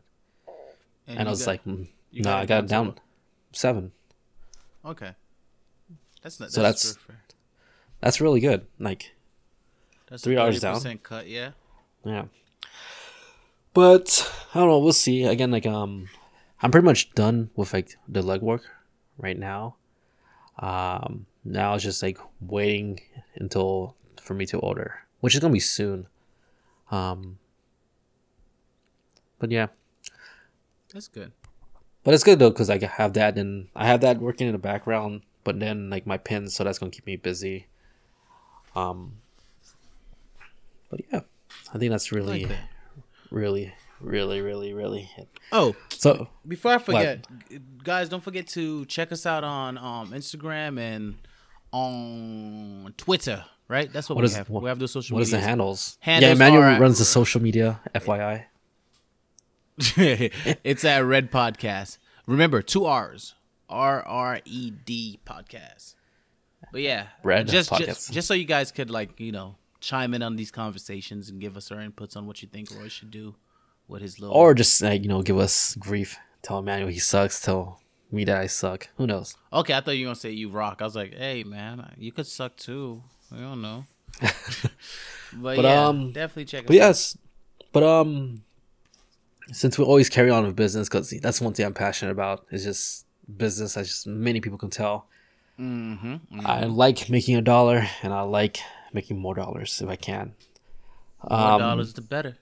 [1.06, 2.94] and, i was got- like mm, no i got it down
[3.52, 3.92] seven
[4.84, 5.12] Okay.
[6.22, 6.50] That's not.
[6.50, 7.20] So that's that's- fair.
[8.00, 9.14] That's really good like
[10.08, 10.98] That's Three dollars 30% down.
[10.98, 11.28] cut.
[11.28, 11.50] Yeah.
[12.04, 12.24] Yeah.
[13.74, 14.78] But I don't know.
[14.78, 15.24] We'll see.
[15.24, 16.08] Again, like um,
[16.62, 18.62] I'm pretty much done with like the legwork
[19.18, 19.76] right now.
[20.58, 23.00] Um, now it's just like waiting
[23.36, 26.06] until for me to order, which is gonna be soon.
[26.90, 27.38] Um,
[29.38, 29.68] but yeah,
[30.92, 31.32] That's good.
[32.02, 34.58] but it's good though because I have that and I have that working in the
[34.58, 35.22] background.
[35.44, 37.66] But then like my pins, so that's gonna keep me busy.
[38.78, 39.12] Um,
[40.90, 41.20] but yeah,
[41.74, 42.58] I think that's really, that.
[43.30, 45.10] really, really, really, really.
[45.16, 45.28] It.
[45.52, 50.12] Oh, So before I forget, g- guys, don't forget to check us out on um,
[50.12, 51.16] Instagram and
[51.72, 53.44] on Twitter.
[53.68, 54.48] Right, that's what, What we is- have.
[54.48, 55.14] what- we have the social.
[55.16, 55.98] what is the handles?
[56.00, 57.80] Handles yeah, Emmanuel runs the social media.
[57.94, 58.44] FYI.
[60.64, 61.98] it's at Red Podcast.
[62.26, 63.34] Remember, two R's.
[63.68, 65.94] R R E D podcast.
[66.72, 70.22] But yeah, Red just, just just so you guys could like you know chime in
[70.22, 73.36] on these conversations and give us our inputs on what you think Roy should do
[73.86, 74.36] with his little.
[74.36, 76.18] Or just like you know, give us grief.
[76.42, 77.40] Tell Emmanuel he sucks.
[77.40, 78.88] Tell me that I suck.
[78.96, 79.36] Who knows?
[79.52, 80.78] okay, I thought you were gonna say you rock.
[80.80, 83.02] I was like, hey man, you could suck too.
[83.32, 83.84] I don't know.
[84.20, 84.36] but,
[85.32, 86.66] But, yeah, um, definitely check.
[86.66, 86.78] But out.
[86.78, 87.18] yes,
[87.72, 88.42] but um,
[89.52, 92.46] since we always carry on with business, because that's one thing I'm passionate about.
[92.50, 95.06] Is just business, as just many people can tell.
[95.58, 96.46] Mm-hmm.
[96.46, 98.58] I like making a dollar, and I like
[98.92, 100.34] making more dollars if I can.
[101.28, 102.36] More Um, dollars, the better.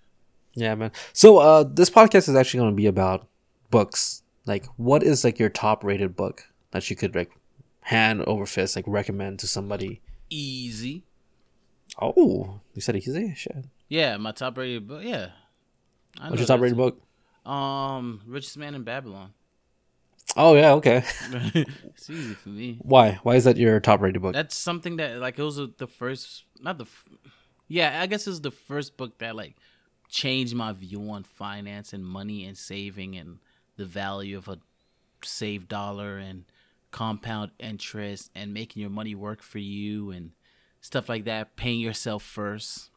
[0.55, 0.92] Yeah, man.
[1.12, 3.26] So uh, this podcast is actually going to be about
[3.70, 4.22] books.
[4.46, 7.31] Like, what is like your top rated book that you could like
[7.81, 10.00] hand over fist like recommend to somebody?
[10.31, 11.05] Easy.
[12.00, 13.35] Oh, you said easy.
[13.35, 13.64] Shit.
[13.88, 15.02] Yeah, my top rated book.
[15.05, 15.29] Yeah.
[16.20, 17.00] I What's your top rated book?
[17.44, 19.33] Um, Richest Man in Babylon.
[20.37, 21.03] Oh yeah, okay.
[21.33, 22.79] it's easy for me.
[22.83, 23.18] Why?
[23.22, 24.35] Why is that your top rated book?
[24.35, 27.09] That's something that like it was the first, not the, f-
[27.68, 29.57] yeah, I guess it was the first book that like
[30.09, 33.38] changed my view on finance and money and saving and
[33.77, 34.59] the value of a
[35.25, 36.44] saved dollar and
[36.90, 40.33] compound interest and making your money work for you and
[40.83, 41.57] stuff like that.
[41.57, 42.90] Paying yourself first,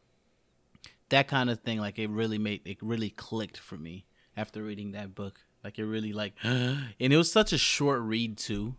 [1.07, 1.79] that kind of thing.
[1.79, 5.39] Like it really made it really clicked for me after reading that book.
[5.63, 8.75] Like it really like, and it was such a short read too,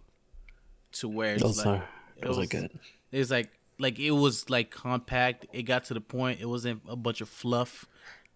[0.92, 1.84] to where it's those like are
[2.16, 2.70] it was- good.
[3.12, 5.46] it was like like it was like compact.
[5.52, 6.40] It got to the point.
[6.40, 7.86] It wasn't a bunch of fluff.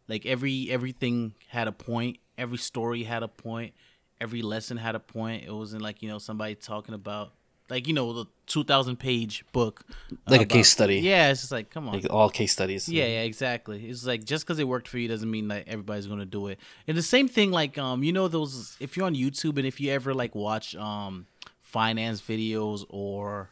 [0.09, 2.18] Like every everything had a point.
[2.37, 3.72] Every story had a point.
[4.20, 5.44] Every lesson had a point.
[5.44, 7.33] It wasn't like you know somebody talking about
[7.70, 9.85] like you know the two thousand page book,
[10.27, 11.00] Like a case study.
[11.00, 11.94] Yeah, it's just like come on.
[11.94, 12.88] Like all case studies.
[12.88, 13.87] Yeah, yeah, exactly.
[13.87, 16.59] It's like just because it worked for you doesn't mean that everybody's gonna do it.
[16.87, 19.81] And the same thing, like um, you know those if you're on YouTube and if
[19.81, 21.27] you ever like watch um
[21.62, 23.50] finance videos or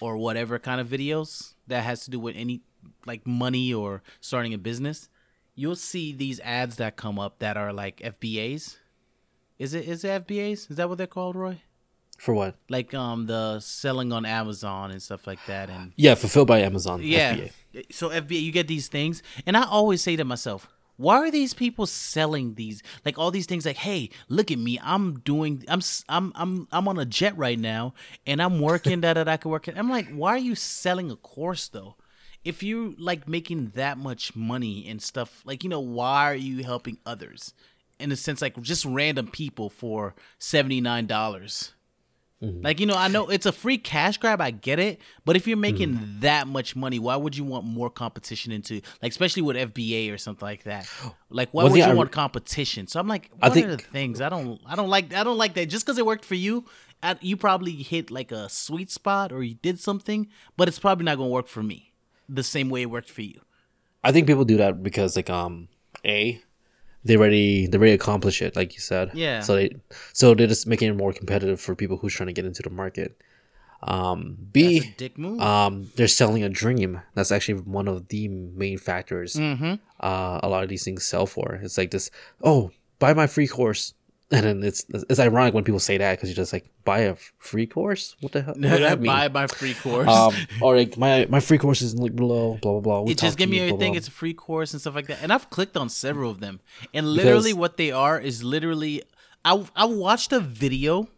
[0.00, 2.60] or whatever kind of videos that has to do with any
[3.06, 5.08] like money or starting a business,
[5.54, 8.76] you'll see these ads that come up that are like FBAs.
[9.58, 10.70] Is it is it FBAs?
[10.70, 11.62] Is that what they're called, Roy?
[12.16, 12.56] For what?
[12.68, 17.00] Like um the selling on Amazon and stuff like that and Yeah, fulfilled by Amazon.
[17.02, 17.36] Yeah.
[17.36, 17.92] FBA.
[17.92, 21.52] So FBA, you get these things and I always say to myself, why are these
[21.52, 25.82] people selling these like all these things like hey look at me i'm doing i'm
[26.08, 27.92] i'm i'm, I'm on a jet right now
[28.26, 31.10] and i'm working that that i could work it i'm like why are you selling
[31.10, 31.96] a course though
[32.44, 36.64] if you like making that much money and stuff like you know why are you
[36.64, 37.52] helping others
[37.98, 41.72] in a sense like just random people for $79
[42.42, 42.62] Mm-hmm.
[42.62, 45.46] Like, you know, I know it's a free cash grab, I get it, but if
[45.46, 46.20] you're making mm-hmm.
[46.20, 50.18] that much money, why would you want more competition into like especially with FBA or
[50.18, 50.86] something like that?
[51.30, 52.88] Like why well, would you want competition?
[52.88, 54.20] So I'm like, what I think, are the things?
[54.20, 55.66] I don't I don't like I don't like that.
[55.66, 56.66] Just because it worked for you,
[57.20, 61.16] you probably hit like a sweet spot or you did something, but it's probably not
[61.16, 61.94] gonna work for me
[62.28, 63.40] the same way it worked for you.
[64.04, 65.68] I think people do that because like um
[66.04, 66.42] A,
[67.06, 69.40] they already they already accomplish it like you said Yeah.
[69.40, 69.68] so they
[70.12, 72.70] so they're just making it more competitive for people who's trying to get into the
[72.70, 73.16] market
[73.82, 75.40] um b That's a dick move.
[75.40, 79.74] um they're selling a dream that's actually one of the main factors mm-hmm.
[80.00, 82.10] uh a lot of these things sell for it's like this
[82.42, 83.92] oh buy my free course
[84.30, 87.14] and then it's it's ironic when people say that because you're just like buy a
[87.38, 90.08] free course what the hell what that mean Buy my free course.
[90.08, 93.18] um or like my my free course is linked below blah blah blah We'll it
[93.18, 93.92] just give me blah, everything.
[93.92, 93.98] blah.
[93.98, 95.18] It's a free course and stuff like that.
[95.22, 96.58] And I've clicked on several of them.
[96.92, 99.02] And literally, Because- what they are is literally,
[99.44, 101.08] I I watched a video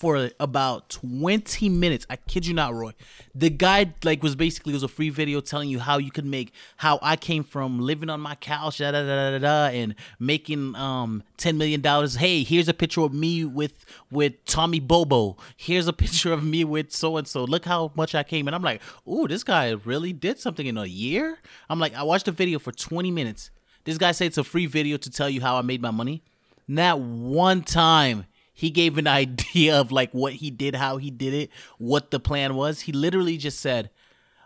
[0.00, 2.06] for about 20 minutes.
[2.08, 2.92] I kid you not, Roy.
[3.34, 6.54] The guy like was basically was a free video telling you how you could make
[6.78, 10.74] how I came from living on my couch, da da da da da, and making
[10.74, 12.14] um 10 million dollars.
[12.14, 15.36] Hey, here's a picture of me with with Tommy Bobo.
[15.54, 17.44] Here's a picture of me with so and so.
[17.44, 18.48] Look how much I came.
[18.48, 21.36] And I'm like, ooh, this guy really did something in a year.
[21.68, 23.50] I'm like, I watched the video for 20 minutes.
[23.84, 26.22] This guy said it's a free video to tell you how I made my money.
[26.66, 28.24] Not one time
[28.60, 32.20] he gave an idea of like what he did, how he did it, what the
[32.20, 32.82] plan was.
[32.82, 33.88] He literally just said,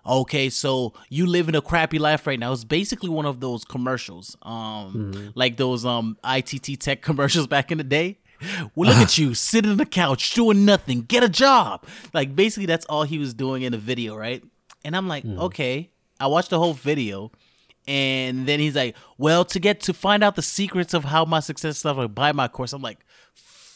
[0.07, 3.65] "Okay, so you live in a crappy life right now." It's basically one of those
[3.65, 5.29] commercials, um, mm-hmm.
[5.35, 8.19] like those um ITT Tech commercials back in the day.
[8.75, 11.03] Well, look at you sitting on the couch doing nothing.
[11.03, 11.85] Get a job.
[12.13, 14.45] Like basically, that's all he was doing in the video, right?
[14.85, 15.39] And I'm like, mm.
[15.41, 15.91] okay.
[16.21, 17.33] I watched the whole video,
[17.89, 21.41] and then he's like, "Well, to get to find out the secrets of how my
[21.41, 23.05] success stuff, I buy my course." I'm like,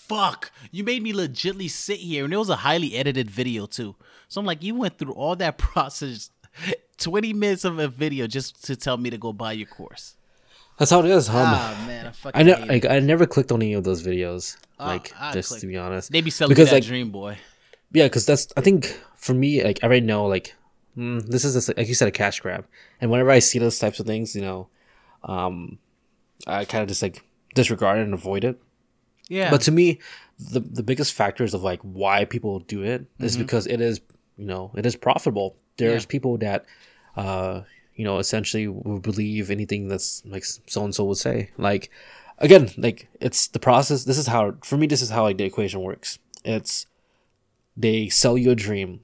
[0.09, 3.94] fuck, you made me legitly sit here, and it was a highly edited video too.
[4.29, 6.31] So I'm like, you went through all that process,
[6.99, 10.16] 20 minutes of a video just to tell me to go buy your course.
[10.79, 11.42] That's how it is, huh?
[11.44, 14.57] Ah, man, I, I, like, I never clicked on any of those videos.
[14.79, 15.62] Oh, like, I just clicked.
[15.62, 17.38] to be honest, they be selling because, like, Dream Boy.
[17.90, 20.55] Yeah, because that's I think for me, like I already know, like
[20.97, 22.66] mm, this is a, like you said, a cash grab,
[23.01, 24.68] and whenever I see those types of things, you know,
[25.25, 25.79] um,
[26.47, 28.61] I kind of just like disregard it and avoid it.
[29.28, 29.50] Yeah.
[29.50, 30.00] But to me,
[30.38, 33.42] the the biggest factors of like why people do it is mm-hmm.
[33.42, 34.00] because it is
[34.36, 35.56] you know it is profitable.
[35.76, 36.08] There's yeah.
[36.08, 36.66] people that
[37.16, 37.62] uh
[37.94, 41.50] you know essentially will believe anything that's like so and so would say.
[41.58, 41.90] Like
[42.38, 44.04] again, like it's the process.
[44.04, 44.86] This is how for me.
[44.86, 46.18] This is how like the equation works.
[46.44, 46.86] It's
[47.76, 49.00] they sell you a dream.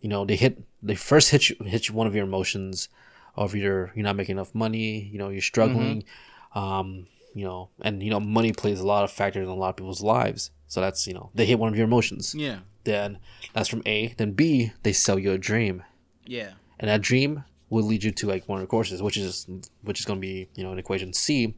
[0.00, 2.88] You know they hit they first hit you hit you one of your emotions
[3.34, 5.00] of either you're not making enough money.
[5.12, 6.02] You know you're struggling.
[6.02, 6.58] Mm-hmm.
[6.58, 9.68] Um, you know, and you know, money plays a lot of factors in a lot
[9.68, 10.50] of people's lives.
[10.68, 12.34] So that's you know, they hit one of your emotions.
[12.34, 12.60] Yeah.
[12.84, 13.18] Then
[13.52, 14.14] that's from A.
[14.16, 15.82] Then B, they sell you a dream.
[16.24, 16.52] Yeah.
[16.80, 19.46] And that dream will lead you to like one of the courses, which is
[19.82, 21.54] which is going to be you know an equation C.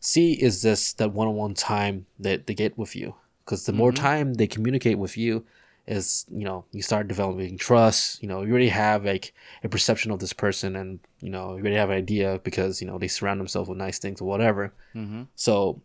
[0.00, 3.78] C is this that one-on-one time that they get with you, because the mm-hmm.
[3.78, 5.46] more time they communicate with you,
[5.86, 10.10] is you know you start developing trust you know you already have like a perception
[10.10, 13.06] of this person and you know you already have an idea because you know they
[13.08, 15.22] surround themselves with nice things or whatever mm-hmm.
[15.36, 15.80] so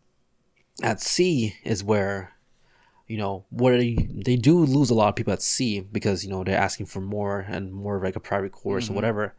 [0.81, 2.33] at c is where
[3.07, 6.31] you know where they, they do lose a lot of people at c because you
[6.31, 8.93] know they're asking for more and more like a private course mm-hmm.
[8.93, 9.35] or whatever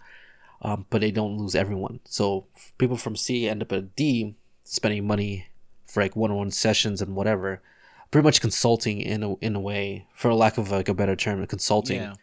[0.62, 2.46] um, but they don't lose everyone so
[2.79, 5.46] people from c end up at d spending money
[5.87, 7.61] for like one-on-one sessions and whatever
[8.12, 11.16] pretty much consulting in a in a way, for a lack of like a better
[11.16, 12.03] term, consulting.
[12.03, 12.14] Yeah.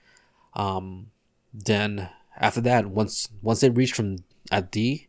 [0.53, 1.07] Um,
[1.53, 4.19] then after that, once once they reach from
[4.51, 5.07] at D,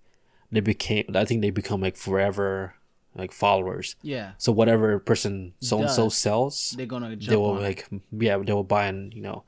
[0.51, 1.05] they became.
[1.15, 2.75] I think they become like forever
[3.15, 3.95] like followers.
[4.03, 4.33] Yeah.
[4.39, 8.65] So whatever person so and so sells, they're gonna they will like yeah they will
[8.65, 9.45] buy and you know.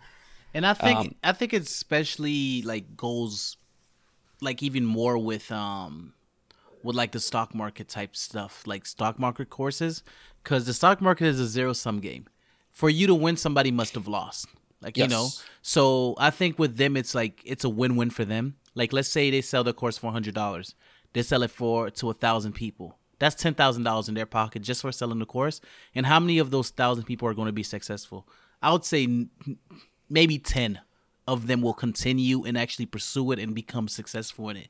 [0.55, 3.57] And I think um, I think it's especially like goes
[4.40, 6.12] like even more with um
[6.85, 10.03] with like the stock market type stuff, like stock market courses,
[10.42, 12.27] because the stock market is a zero sum game.
[12.73, 14.47] For you to win, somebody must have lost.
[14.81, 15.09] Like yes.
[15.09, 15.29] you know,
[15.62, 18.57] so I think with them, it's like it's a win win for them.
[18.75, 20.75] Like let's say they sell the course for hundred dollars,
[21.12, 22.99] they sell it for to a thousand people.
[23.18, 25.61] That's ten thousand dollars in their pocket just for selling the course.
[25.95, 28.27] And how many of those thousand people are going to be successful?
[28.61, 29.27] I would say
[30.11, 30.81] maybe ten
[31.29, 34.68] of them will continue and actually pursue it and become successful in it,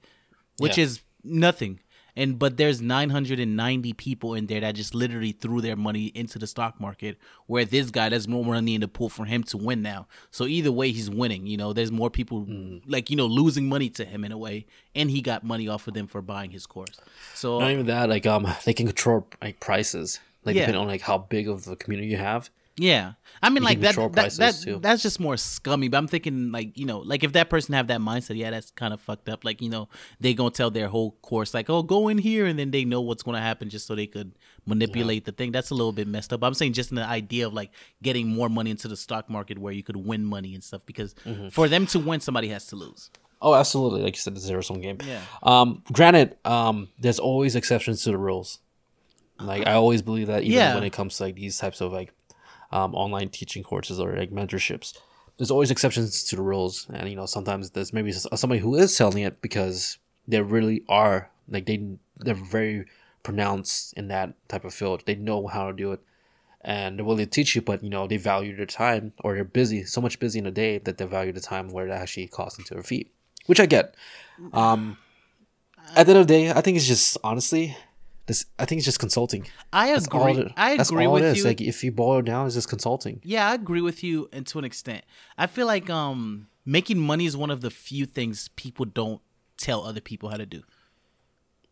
[0.59, 0.85] which yeah.
[0.85, 1.81] is nothing
[2.17, 6.47] and but there's 990 people in there that just literally threw their money into the
[6.47, 9.83] stock market where this guy there's more money in the pool for him to win
[9.83, 10.07] now.
[10.31, 11.73] So either way he's winning you know?
[11.73, 12.83] There's more people mm.
[12.87, 14.67] like you know losing money to him in a way.
[14.95, 17.01] And he got money off of them for buying his course.
[17.35, 20.63] So not even that like um they can control like prices like yeah.
[20.63, 23.97] depending on like how big of the community you have yeah, I mean, like that.
[23.97, 25.89] That, that that's just more scummy.
[25.89, 28.71] But I'm thinking, like you know, like if that person have that mindset, yeah, that's
[28.71, 29.45] kind of fucked up.
[29.45, 29.89] Like you know,
[30.21, 33.03] they gonna tell their whole course, like, oh, go in here, and then they know
[33.03, 34.33] what's gonna happen just so they could
[34.65, 35.27] manipulate yeah.
[35.27, 35.53] the thing.
[35.53, 36.43] That's a little bit messed up.
[36.43, 39.59] I'm saying just in the idea of like getting more money into the stock market
[39.59, 40.87] where you could win money and stuff.
[40.87, 41.49] Because mm-hmm.
[41.49, 43.11] for them to win, somebody has to lose.
[43.43, 44.03] Oh, absolutely.
[44.03, 44.99] Like you said, the zero sum game.
[45.05, 45.21] Yeah.
[45.43, 48.61] Um, granted, um, there's always exceptions to the rules.
[49.41, 50.75] Like I always believe that even yeah.
[50.75, 52.13] when it comes to like these types of like
[52.73, 54.99] um, online teaching courses or like mentorships.
[55.39, 58.95] There's always exceptions to the rules, and you know sometimes there's maybe somebody who is
[58.97, 61.87] selling it because they really are like they
[62.19, 62.87] they're very
[63.23, 65.03] pronounced in that type of field.
[65.07, 66.01] They know how to do it,
[66.61, 67.63] and they're willing to teach you.
[67.63, 70.51] But you know they value their time, or they're busy so much busy in a
[70.51, 73.13] day that they value the time where it actually costs them to their feet,
[73.47, 73.95] which I get.
[74.53, 74.99] Um,
[75.97, 77.77] at the end of the day, I think it's just honestly,
[78.27, 79.47] this I think it's just consulting.
[79.73, 80.33] I agree.
[80.33, 81.45] it- I that's agree all with you.
[81.45, 83.21] Like if you boil it down, it's just consulting.
[83.25, 85.05] Yeah, I agree with you and to an extent.
[85.37, 89.21] I feel like um making money is one of the few things people don't
[89.57, 90.63] tell other people how to do.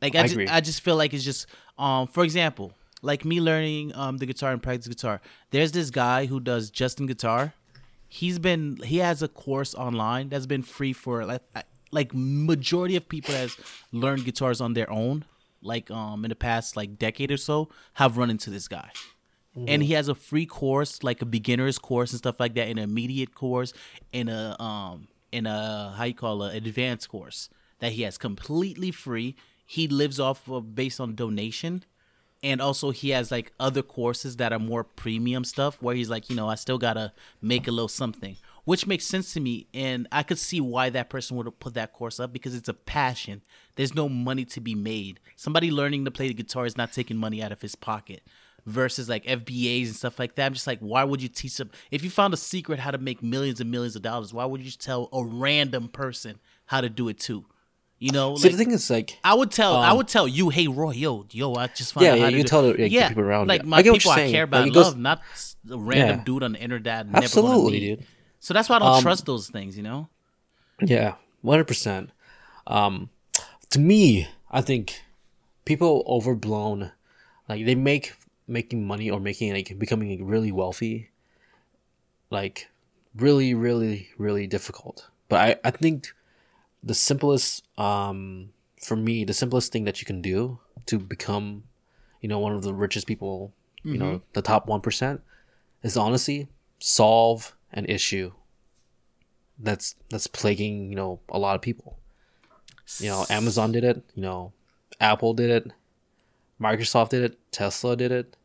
[0.02, 0.48] Like I, I just, agree.
[0.48, 1.46] I just feel like it's just
[1.78, 2.72] um for example,
[3.02, 5.20] like me learning um the guitar and practice guitar.
[5.50, 7.54] There's this guy who does Justin Guitar.
[8.08, 11.42] He's been he has a course online that's been free for like
[11.92, 13.56] like majority of people that's
[13.92, 15.24] learned guitars on their own
[15.62, 18.90] like um in the past like decade or so have run into this guy.
[19.66, 22.78] And he has a free course like a beginner's course and stuff like that an
[22.78, 23.72] immediate course
[24.14, 27.48] and a um in a how you call it advanced course
[27.80, 29.36] that he has completely free.
[29.66, 31.84] He lives off of based on donation.
[32.42, 36.30] And also he has like other courses that are more premium stuff where he's like
[36.30, 38.36] you know i still gotta make a little something
[38.70, 41.74] which makes sense to me and i could see why that person would have put
[41.74, 43.42] that course up because it's a passion
[43.76, 47.16] there's no money to be made somebody learning to play the guitar is not taking
[47.16, 48.20] money out of his pocket
[48.66, 51.70] versus like fbas and stuff like that i'm just like why would you teach them
[51.90, 54.60] if you found a secret how to make millions and millions of dollars why would
[54.60, 57.44] you just tell a random person how to do it too
[57.98, 60.26] you know See, like, the thing is like I would tell I Um, would tell
[60.28, 62.44] you, hey Roy, yo, yo, I just found Yeah, out yeah, how you to can
[62.44, 64.20] do- tell the- like, the people around like my I get what people you're I
[64.22, 64.32] saying.
[64.32, 65.20] care Like, about, it goes- love, not
[65.70, 66.24] a random Yeah.
[66.24, 67.06] dude on the internet.
[67.08, 68.06] Never Absolutely, dude.
[68.40, 70.08] So that's why I don't Um, trust those things, you know.
[70.80, 72.10] Yeah, one hundred percent.
[72.66, 73.10] Um,
[73.70, 75.02] to me, I think
[75.64, 76.92] people overblown,
[77.48, 78.14] like they make
[78.48, 81.10] making money or making like becoming like, really wealthy,
[82.30, 82.68] like
[83.14, 85.08] really, really, really difficult.
[85.28, 86.12] But I, I think
[86.82, 88.50] the simplest, um,
[88.82, 91.64] for me, the simplest thing that you can do to become,
[92.20, 93.52] you know, one of the richest people,
[93.84, 95.20] you know, the top one percent,
[95.82, 98.32] is honestly solve an issue
[99.58, 101.96] that's that's plaguing you know a lot of people.
[102.98, 104.52] You know amazon did it you know
[105.00, 105.72] apple did it
[106.60, 108.36] microsoft did it tesla did it.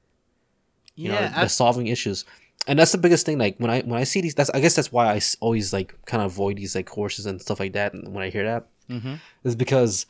[0.96, 2.26] You know Yeah, they're solving issues.
[2.68, 4.76] And that's the biggest thing like when i when i see these that's i guess
[4.76, 7.94] that's why I always like kind of avoid these like courses and stuff like that
[7.94, 9.20] and when i hear that Mhm.
[9.44, 10.06] is because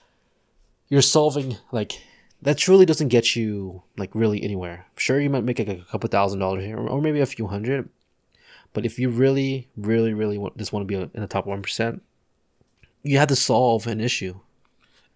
[0.90, 1.94] you're solving like
[2.42, 4.86] that truly doesn't get you like really anywhere.
[4.98, 7.90] Sure you might make like a couple thousand dollars here or maybe a few hundred
[8.76, 12.02] but if you really really really want, just want to be in the top 1%
[13.04, 14.40] you have to solve an issue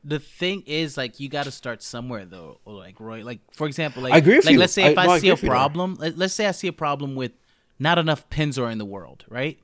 [0.03, 4.01] the thing is like you got to start somewhere though like roy like for example
[4.01, 4.59] like I agree with like you.
[4.59, 5.57] let's say if i, no, I see agree a with you there.
[5.57, 7.33] problem let, let's say i see a problem with
[7.77, 9.59] not enough pins are in the world right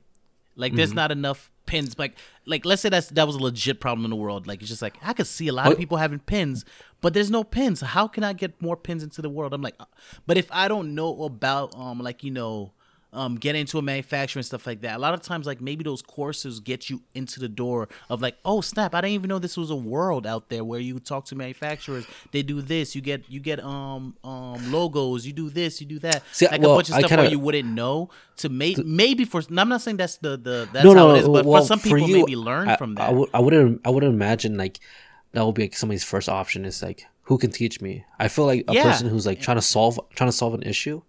[0.54, 0.96] like there's Mm-hmm.
[0.96, 4.16] not enough pins like like let's say that's that was a legit problem in the
[4.16, 6.64] world like it's just like i could see a lot of people having pins
[7.00, 9.74] but there's no pins how can i get more pins into the world i'm like
[9.80, 9.84] uh,
[10.26, 12.72] but if i don't know about um like you know
[13.16, 14.96] um, get into a manufacturer and stuff like that.
[14.96, 18.36] A lot of times, like maybe those courses get you into the door of like,
[18.44, 18.94] oh snap!
[18.94, 22.06] I didn't even know this was a world out there where you talk to manufacturers.
[22.32, 22.94] They do this.
[22.94, 25.26] You get you get um um logos.
[25.26, 25.80] You do this.
[25.80, 26.22] You do that.
[26.32, 28.10] See, like well, a bunch of stuff kinda- where you wouldn't know.
[28.40, 31.20] To make maybe for I'm not saying that's the the that's no how no it
[31.20, 33.08] is, but well, for some people you, maybe learn I, from that.
[33.32, 34.78] I wouldn't I wouldn't imagine like
[35.32, 38.04] that would be like somebody's first option is like who can teach me.
[38.18, 38.82] I feel like a Yeah.
[38.82, 41.00] person who's like trying to solve trying to solve an issue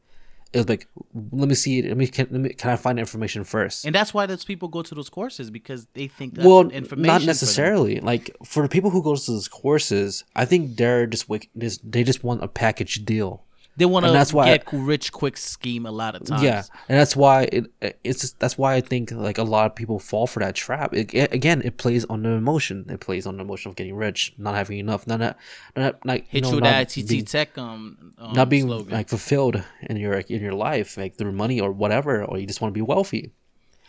[0.54, 0.88] is like
[1.32, 1.86] let me see it.
[1.86, 3.86] Let me can, let me can I find information first.
[3.86, 7.08] and that's why those people go to those courses because they think that's well, information.
[7.08, 8.00] not necessarily.
[8.00, 11.28] Like for the people who go to those courses, I think they're just
[11.58, 13.44] just they just want a package deal.
[13.78, 16.42] They want to that's why- get rich quick scheme a lot of times.
[16.42, 17.72] Yeah, and that's why it
[18.04, 20.94] it's just, that's why I think like a lot of people fall for that trap.
[20.96, 22.86] It, it- again, it plays on the emotion.
[22.90, 25.38] It plays on the emotion of getting rich, not having enough, not not,
[25.76, 28.66] not like you know, you with not that ITT being, Tech um, um not being
[28.66, 28.92] slogan.
[28.94, 32.62] like fulfilled in your in your life, like through money or whatever, or you just
[32.62, 33.32] want to be wealthy.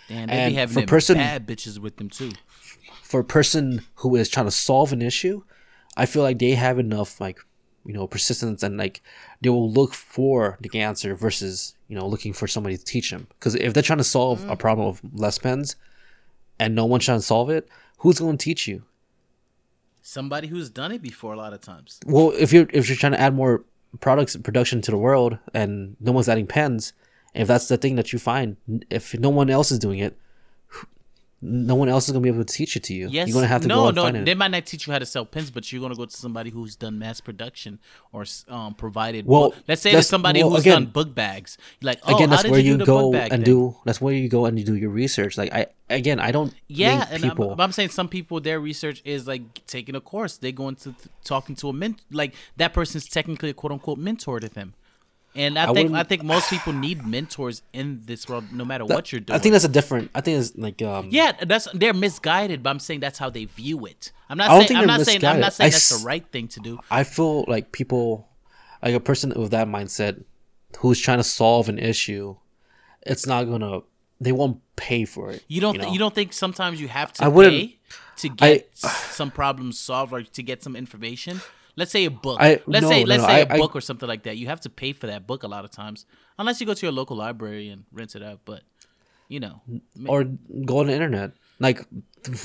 [0.09, 2.33] Damn, they and be having for person- bad bitches with them too.
[3.03, 5.43] For a person who is trying to solve an issue,
[5.97, 7.39] I feel like they have enough like
[7.85, 9.03] you know persistence and like
[9.41, 13.27] they will look for the answer versus you know looking for somebody to teach them.
[13.39, 14.51] Because if they're trying to solve Mm.
[14.53, 15.77] a problem of less pens,
[16.59, 17.69] and no one's trying to solve it,
[17.99, 18.83] who's going to teach you?
[20.03, 22.01] Somebody who's done it before a lot of times.
[22.07, 23.65] Well, if you're if you're trying to add more
[24.01, 26.93] products and production to the world, and no one's adding pens,
[27.35, 28.57] if that's the thing that you find,
[28.91, 30.17] if no one else is doing it,
[31.41, 33.09] no one else is going to be able to teach it to you.
[33.09, 34.03] Yes, you're going to have to no, go no.
[34.03, 34.25] find it.
[34.25, 36.51] They might not teach you how to sell pins, but you're gonna go to somebody
[36.51, 37.79] who's done mass production
[38.13, 39.25] or um, provided.
[39.27, 41.57] Well, book- let's say there's somebody well, who's again- done book bags.
[41.81, 43.43] Like, oh, again, that's did where you, you, go and thing?
[43.43, 43.77] do.
[43.85, 45.39] That's where you go and you do your research.
[45.39, 46.53] Like I again, I don't.
[46.67, 47.53] Yeah, and people.
[47.53, 50.39] I'm, I'm saying some people their research is like taking a course.
[50.39, 53.99] They go into th- talking to a ment like that person's technically a quote unquote
[53.99, 54.75] mentor to them.
[55.35, 58.85] And I, I think I think most people need mentors in this world, no matter
[58.85, 59.37] what you're doing.
[59.37, 60.11] I think that's a different.
[60.15, 61.09] I think it's like um.
[61.11, 64.11] yeah, that's they're misguided, but I'm saying that's how they view it.
[64.29, 66.07] I'm not I don't saying think I'm not saying I'm not saying that's s- the
[66.07, 66.79] right thing to do.
[66.91, 68.29] I feel like people,
[68.83, 70.25] like a person with that mindset,
[70.79, 72.37] who's trying to solve an issue,
[73.03, 73.81] it's not gonna.
[74.21, 75.45] They won't pay for it.
[75.47, 75.93] You don't you, know?
[75.93, 77.79] you don't think sometimes you have to I wouldn't- pay
[78.17, 81.41] to I- get some problems solved or to get some information?
[81.79, 82.39] Let's say a book.
[82.41, 84.23] I- let's no, say no, let's no, say I- a I- book or something like
[84.25, 84.37] that.
[84.37, 85.99] You have to pay for that book a lot of times,
[86.39, 88.41] unless you go to your local library and rent it out.
[88.45, 88.63] But
[89.29, 89.61] you know,
[90.07, 90.25] or
[90.71, 91.33] go on the internet.
[91.61, 91.79] Like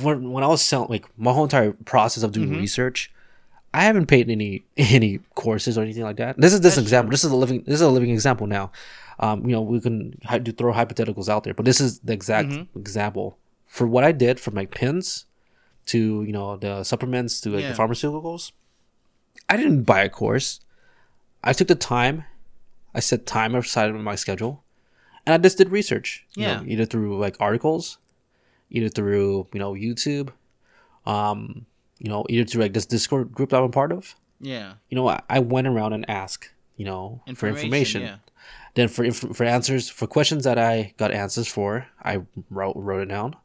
[0.01, 2.45] when, when I was selling, like my whole entire process of Mm-hmm.
[2.49, 3.11] doing research,
[3.73, 6.39] I haven't paid any any courses or anything like that.
[6.39, 7.11] This is this example.
[7.11, 7.63] This is a living.
[7.65, 8.71] This is a living example now.
[9.19, 12.13] Um, you know, we can hy- do throw hypotheticals out there, but this is the
[12.13, 12.79] exact Mm-hmm.
[12.79, 15.25] example for what I did from my pins
[15.87, 17.71] to you know the supplements to like Yeah.
[17.73, 18.51] the pharmaceuticals.
[19.49, 20.59] I didn't buy a course.
[21.43, 22.23] I took the time.
[22.95, 24.63] I set time aside in my schedule,
[25.25, 26.25] and I just did research.
[26.35, 26.63] you know, Yeah.
[26.73, 27.97] either through like articles,
[28.69, 30.29] either through you know YouTube,
[31.05, 31.65] um,
[31.99, 34.15] you know, either through like this Discord group that I'm a part of.
[34.39, 38.01] yeah, You know, I, I went around and asked, you know, for information.
[38.01, 38.15] Yeah.
[38.75, 43.01] Then for inf- for answers for questions that I got answers for, I wrote wrote
[43.03, 43.35] it down.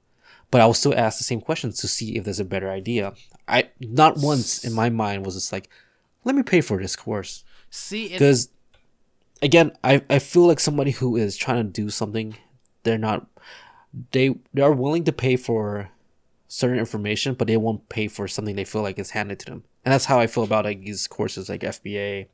[0.50, 3.12] But I will still ask the same questions to see if there's a better idea.
[3.46, 5.68] I not once in my mind was just like,
[6.28, 8.48] let me pay for this course See, it, because
[9.42, 12.36] again, I I feel like somebody who is trying to do something,
[12.82, 13.26] they're not
[14.12, 15.90] they they are willing to pay for
[16.48, 19.64] certain information, but they won't pay for something they feel like is handed to them.
[19.84, 22.26] And that's how I feel about like these courses like FBA,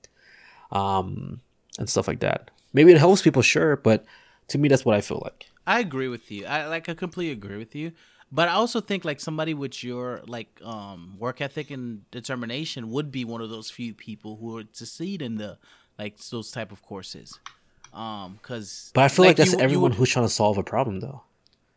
[0.71, 1.41] um,
[1.79, 2.51] and stuff like that.
[2.73, 4.05] Maybe it helps people, sure, but
[4.49, 5.47] to me, that's what I feel like.
[5.67, 6.47] I agree with you.
[6.47, 7.93] I like I completely agree with you.
[8.35, 13.09] But I also think like somebody with your like um work ethic and determination would
[13.19, 15.57] be one of those few people who would succeed in the
[16.01, 17.39] like those type of courses.
[17.93, 20.59] Um, cause But I feel like, that's you- you everyone would- who's trying to solve
[20.59, 21.23] a problem, though.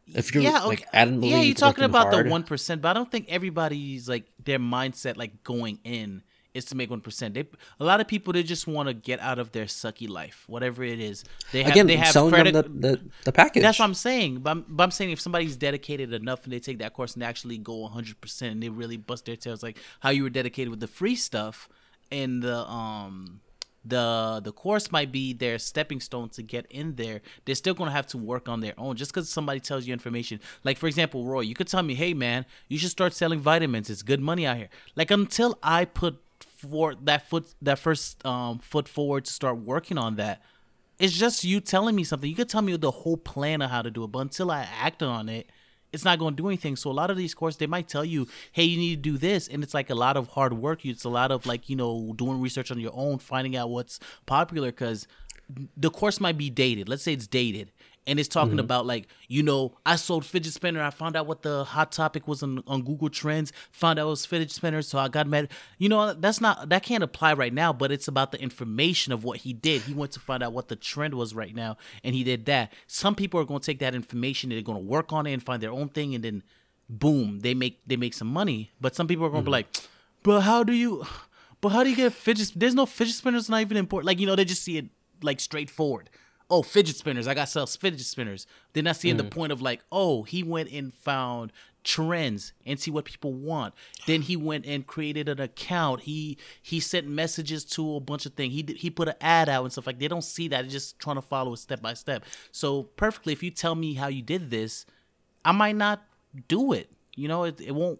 [0.08, 1.05] If you're yeah, like okay.
[1.05, 4.26] adamantly yeah, you're talking about hard, the one percent, but I don't think everybody's like
[4.43, 6.24] their mindset like going in
[6.58, 7.34] is to make one percent.
[7.34, 7.45] They
[7.80, 10.84] a lot of people they just want to get out of their sucky life, whatever
[10.84, 11.24] it is.
[11.51, 12.53] They have again they have selling credit.
[12.53, 13.64] them the, the, the package.
[13.64, 14.39] That's what I'm saying.
[14.39, 17.22] But I'm, but I'm saying if somebody's dedicated enough and they take that course and
[17.22, 20.70] they actually go 100% and they really bust their tails, like how you were dedicated
[20.70, 21.70] with the free stuff
[22.12, 23.41] and the um
[23.88, 27.22] the the course might be their stepping stone to get in there.
[27.45, 28.95] They're still gonna have to work on their own.
[28.95, 32.14] Just because somebody tells you information, like for example, Roy, you could tell me, "Hey,
[32.14, 33.89] man, you should start selling vitamins.
[33.89, 38.60] It's good money out here." Like until I put for that foot that first um
[38.60, 40.42] foot forward to start working on that
[41.00, 42.30] it's just you telling me something.
[42.30, 44.68] You could tell me the whole plan of how to do it, but until I
[44.80, 45.50] act on it,
[45.94, 46.76] it's not going to do anything.
[46.76, 49.18] So a lot of these courses, they might tell you, "Hey, you need to do
[49.18, 50.86] this," and it's like a lot of hard work.
[50.86, 54.00] It's a lot of like you know doing research on your own, finding out what's
[54.26, 55.08] popular because
[55.78, 56.90] the course might be dated.
[56.90, 57.72] Let's say it's dated.
[58.08, 58.60] And it's talking mm-hmm.
[58.60, 60.82] about like, you know, I sold fidget spinner.
[60.82, 63.53] I found out what the hot topic was on, on Google Trends.
[63.74, 65.49] Found out it was fidget spinner, so I got mad.
[65.78, 67.74] You know, that's not that can't apply right now.
[67.74, 69.84] But it's about the information of what he did.
[69.84, 72.74] He went to find out what the trend was right now, and he did that.
[72.88, 74.51] Some people are going to take that information.
[74.51, 76.43] and They're going to work on it and find their own thing, and then
[76.89, 78.72] boom, they make they make some money.
[78.80, 79.68] But some people are going to be mm-hmm.
[79.74, 79.89] like,
[80.24, 81.05] but how do you?
[81.60, 82.51] But how do you get fidget?
[82.55, 83.49] There's no fidget spinners.
[83.49, 84.08] Not even important.
[84.08, 84.86] Like you know, they just see it
[85.22, 86.10] like straightforward.
[86.50, 87.28] Oh, fidget spinners.
[87.28, 88.48] I got sell fidget spinners.
[88.72, 89.32] They're not seeing the mm.
[89.32, 91.52] point of like, oh, he went and found
[91.84, 93.74] trends and see what people want.
[94.06, 96.02] Then he went and created an account.
[96.02, 98.54] He he sent messages to a bunch of things.
[98.54, 100.00] He he put an ad out and stuff like.
[100.00, 100.62] They don't see that.
[100.62, 102.24] They're just trying to follow it step by step.
[102.52, 104.86] So perfectly, if you tell me how you did this,
[105.43, 106.04] I might not
[106.48, 106.91] do it.
[107.16, 108.00] You know, it, it won't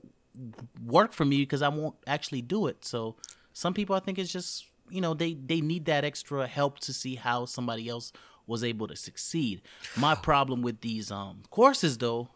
[0.86, 2.86] work for me because I won't actually do it.
[2.86, 3.16] So
[3.54, 6.94] some people, I think, it's just you know they they need that extra help to
[6.94, 8.12] see how somebody else
[8.48, 9.62] was able to succeed.
[9.96, 12.30] My problem with these um courses though,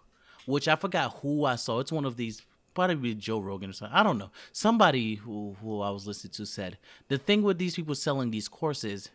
[0.46, 1.80] which I forgot who I saw.
[1.80, 2.42] It's one of these.
[2.74, 3.94] Probably Joe Rogan or something.
[3.98, 4.30] I don't know.
[4.54, 6.78] Somebody who who I was listening to said
[7.10, 9.10] the thing with these people selling these courses,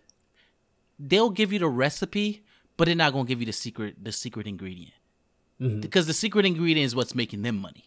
[0.99, 2.43] they'll give you the recipe,
[2.77, 4.93] but they're not gonna give you the secret the secret ingredient
[5.81, 7.85] because the secret ingredient is what's making them money.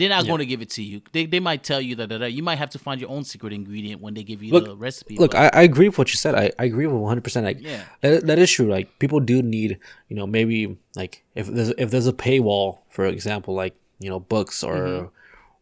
[0.00, 1.02] They're not going to give it to you.
[1.12, 3.22] They, they might tell you that, that, that you might have to find your own
[3.24, 5.16] secret ingredient when they give you Look- the recipe.
[5.16, 6.34] Look, I, I agree with what you said.
[6.34, 7.44] I, I agree with one hundred percent.
[7.46, 7.82] Like, Yeah.
[8.00, 8.66] that, that is true.
[8.68, 9.78] Like, people do need,
[10.08, 14.18] you know, maybe like if there's if there's a paywall, for example, like you know,
[14.18, 15.06] books or Mm-hmm.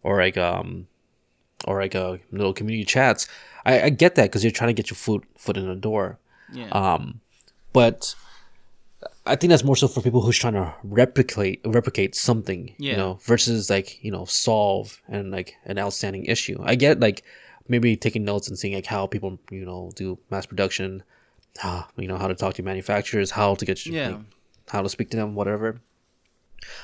[0.09, 0.87] or like um
[1.67, 3.27] or like a little community chats.
[3.67, 6.19] I, I get that because you're trying to get your foot foot in the door.
[6.53, 6.69] yeah.
[6.71, 7.21] Um,
[7.73, 8.15] but
[9.29, 12.91] I think that's more so for people who's trying to replicate replicate something, Yeah.
[12.93, 16.59] you know, versus like you know solve and like an outstanding issue.
[16.63, 17.23] I get like
[17.69, 21.03] maybe taking notes and seeing like how people you know do mass production
[21.63, 24.09] uh, you know how to talk to manufacturers, how to get Yeah.
[24.09, 24.21] like,
[24.71, 25.81] how to speak to them, whatever.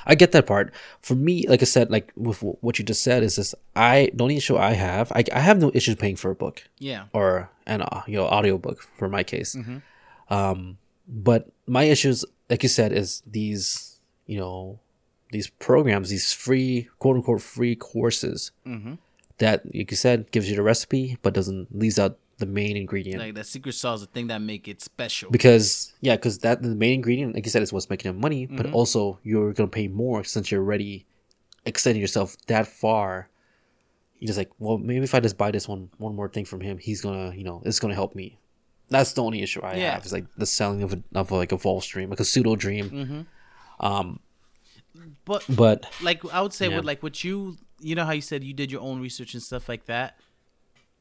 [0.05, 0.73] I get that part.
[1.01, 4.23] For me, like I said, like with what you just said, is this I the
[4.23, 7.03] only issue I have, I, I have no issues paying for a book Yeah.
[7.13, 9.55] or an uh, you know audiobook for my case.
[9.55, 9.77] Mm-hmm.
[10.33, 10.77] Um,
[11.07, 14.79] but my issues, like you said, is these you know
[15.31, 18.93] these programs, these free quote unquote free courses Mm-hmm.
[19.39, 23.21] that, like you said, gives you the recipe but doesn't leaves out the main ingredient.
[23.21, 25.31] Like that secret sauce, the thing that make it special.
[25.31, 28.45] because yeah, because that the main ingredient, like you said, is what's making them money.
[28.45, 28.75] But Mm-hmm.
[28.75, 31.05] also you're gonna pay more since you're already
[31.65, 33.29] extending yourself that far.
[34.19, 36.61] You're just like, well, maybe if I just buy this one one more thing from
[36.61, 38.37] him, he's gonna, you know, it's gonna help me.
[38.89, 39.93] That's the only issue I Yeah.
[39.93, 40.05] have.
[40.05, 42.89] Is like the selling of a, of like a false dream, like a pseudo dream.
[42.89, 43.85] Mm-hmm.
[43.85, 44.19] Um,
[45.25, 46.77] but but like I would say Yeah.
[46.77, 49.43] with like what you you know how you said you did your own research and
[49.43, 50.17] stuff like that.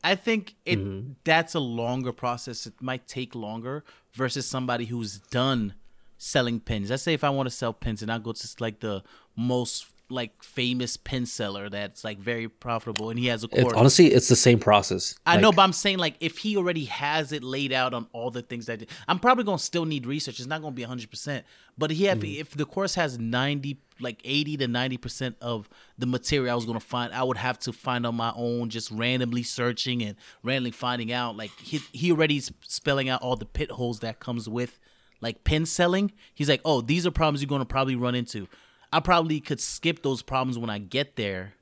[0.02, 1.12] I think it Mm-hmm.
[1.24, 2.66] that's a longer process.
[2.66, 5.74] It might take longer versus somebody who's done
[6.18, 6.90] selling pins.
[6.90, 9.02] Let's say if I want to sell pins and I go to like the
[9.36, 13.74] most like famous pin seller that's like very profitable and he has a it's, course.
[13.74, 15.16] honestly, it's the same process.
[15.24, 18.30] I know, but I'm saying like if he already has it laid out on all
[18.30, 20.38] the things that I'm probably gonna still need research.
[20.38, 21.44] It's not gonna be 100, percent
[21.76, 22.40] but he have Mm-hmm.
[22.40, 26.66] if the course has 90, like 80 to 90 percent of the material I was
[26.66, 30.70] gonna find, I would have to find on my own, just randomly searching and randomly
[30.70, 31.36] finding out.
[31.36, 34.78] Like he he already is spelling out all the pit holes that comes with
[35.20, 36.12] like pen selling.
[36.34, 38.46] He's like, oh, these are problems you're gonna probably run into.
[38.94, 41.54] I probably could skip those problems when I get there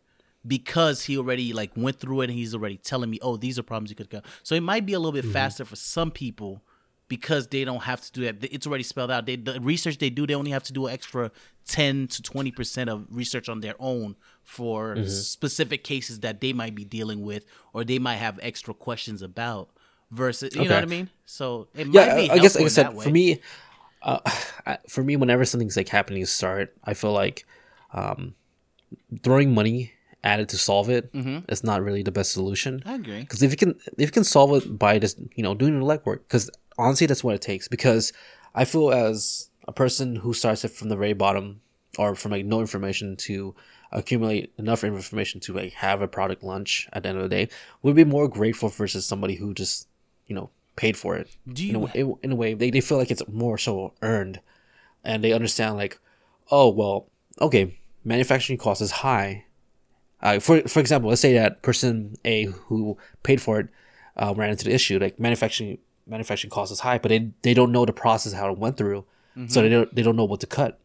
[0.47, 3.63] because he already like went through it and he's already telling me, oh, these are
[3.63, 4.21] problems you could go.
[4.43, 5.33] So it might be a little bit mm-hmm.
[5.33, 6.61] faster for some people
[7.09, 8.53] because they don't have to do that.
[8.55, 9.25] It's already spelled out.
[9.25, 11.31] They, the research they do, they only have to do an extra
[11.67, 15.09] ten to twenty percent of research on their own for mm-hmm.
[15.09, 19.71] specific cases that they might be dealing with or they might have extra questions about.
[20.11, 21.09] Versus, you know what I mean?
[21.25, 22.31] So it might yeah, be.
[22.31, 23.41] I guess like I said, for me,
[24.03, 27.47] uh, for me, whenever something's like happening to start, I feel like
[27.93, 28.35] um,
[29.23, 29.93] throwing money
[30.25, 31.11] at it to solve it
[31.49, 32.79] it is not really the best solution.
[32.81, 32.89] Mm-hmm.
[32.89, 33.21] I agree.
[33.21, 35.85] Because if you can, if you can solve it by just you know doing the
[35.85, 37.69] legwork, because honestly, that's what it takes.
[37.69, 38.13] Because
[38.55, 41.61] I feel as a person who starts it from the very bottom
[41.99, 43.55] or from like no information to
[43.93, 47.49] accumulate enough information to like have a product launch at the end of the day
[47.83, 49.87] would be more grateful versus somebody who just
[50.27, 51.29] you know paid for it.
[51.51, 53.93] Do in a, you- way- in a way they, they feel like it's more so
[54.03, 54.41] earned,
[55.05, 55.99] and they understand like,
[56.51, 57.09] oh well,
[57.41, 59.45] okay, manufacturing cost is high.
[60.21, 63.69] Uh, for for example, let's say that person A who paid for it
[64.17, 67.73] uh, ran into the issue like manufacturing manufacturing cost is high, but they they don't
[67.73, 69.05] know the process how it went through,
[69.49, 70.79] so they don't they don't know what to cut.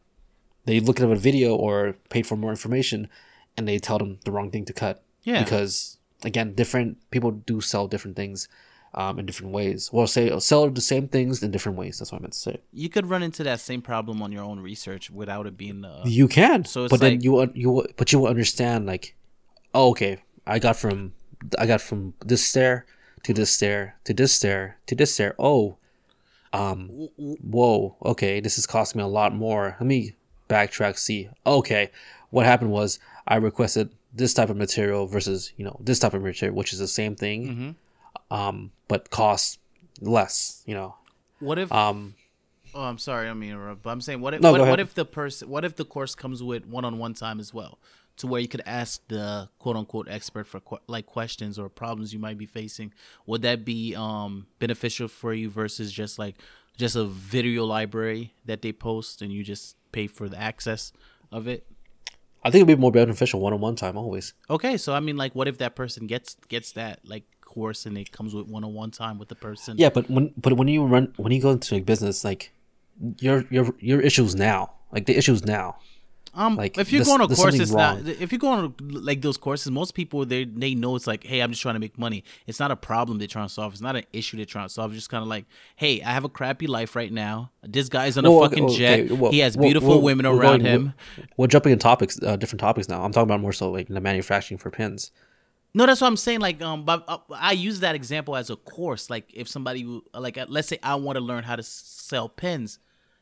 [0.65, 3.07] They look at a video or paid for more information,
[3.55, 5.03] and they tell them the wrong thing to cut.
[5.23, 5.43] Yeah.
[5.43, 8.47] because again, different people do sell different things.
[9.01, 11.99] Um, in different ways, well, say sell the same things in different ways.
[11.99, 12.55] That's what I meant to say.
[12.73, 15.85] You could run into that same problem on your own research without it being.
[15.85, 19.05] Uh, You can, So it's but then you you but you will understand like,
[19.75, 20.13] oh, okay,
[20.47, 21.13] I got from
[21.61, 22.87] I got from this stair
[23.25, 25.35] to this stair to this stair to this stair.
[25.37, 25.77] Oh,
[26.53, 29.75] um, whoa, okay, this is costing me a lot more.
[29.79, 30.15] Let me
[30.49, 30.97] backtrack.
[30.97, 31.91] See, okay,
[32.31, 36.23] what happened was I requested this type of material versus you know this type of
[36.23, 38.33] material, which is the same thing, Mm-hmm.
[38.33, 39.57] um, but costs
[40.01, 40.63] less.
[40.65, 40.95] You know,
[41.39, 41.71] What if?
[41.71, 42.15] um,
[42.73, 44.41] oh, I'm sorry, I mean, but I'm saying, what if?
[44.41, 45.49] No, what, what if the person?
[45.49, 47.79] What if the course comes with one-on-one time as well,
[48.17, 52.19] to where you could ask the quote-unquote expert for que- like questions or problems you
[52.19, 52.93] might be facing?
[53.25, 56.35] Would that be um beneficial for you versus just like
[56.77, 60.91] just a video library that they post and you just pay for the access
[61.31, 61.65] of it?
[62.43, 64.33] I think it'd be more beneficial one on one time always.
[64.49, 67.23] Okay, so I mean, like, what if that person gets gets that like
[67.57, 69.71] course and it comes with one-on-one time with the person?
[69.83, 72.43] Yeah, but when but when you run when you go into like business, like
[73.25, 74.59] your your your issues now,
[74.95, 75.67] like the issues now.
[76.33, 78.07] Um, Like, if you're going to there's course, it's not.
[78.25, 81.39] If you're going to like those courses, most people they they know it's like, hey,
[81.43, 82.19] I'm just trying to make money.
[82.45, 83.73] It's not a problem they're trying to solve.
[83.73, 84.91] It's not an issue they're trying to solve.
[84.91, 85.45] It's just kind of like,
[85.83, 87.35] hey, I have a crappy life right now.
[87.63, 88.99] This guy's on a fucking okay, jet.
[88.99, 90.93] okay, well, he has well, beautiful well, women around going- him.
[91.17, 93.03] We're, we're jumping in topics, uh, different topics now.
[93.03, 95.11] I'm talking about more so like the manufacturing for pins.
[95.74, 96.39] No, that's what I'm saying.
[96.39, 99.09] Like, um, but uh, I use that example as a course.
[99.09, 102.80] Like, if somebody, like, uh, let's say I want to learn how to sell pens,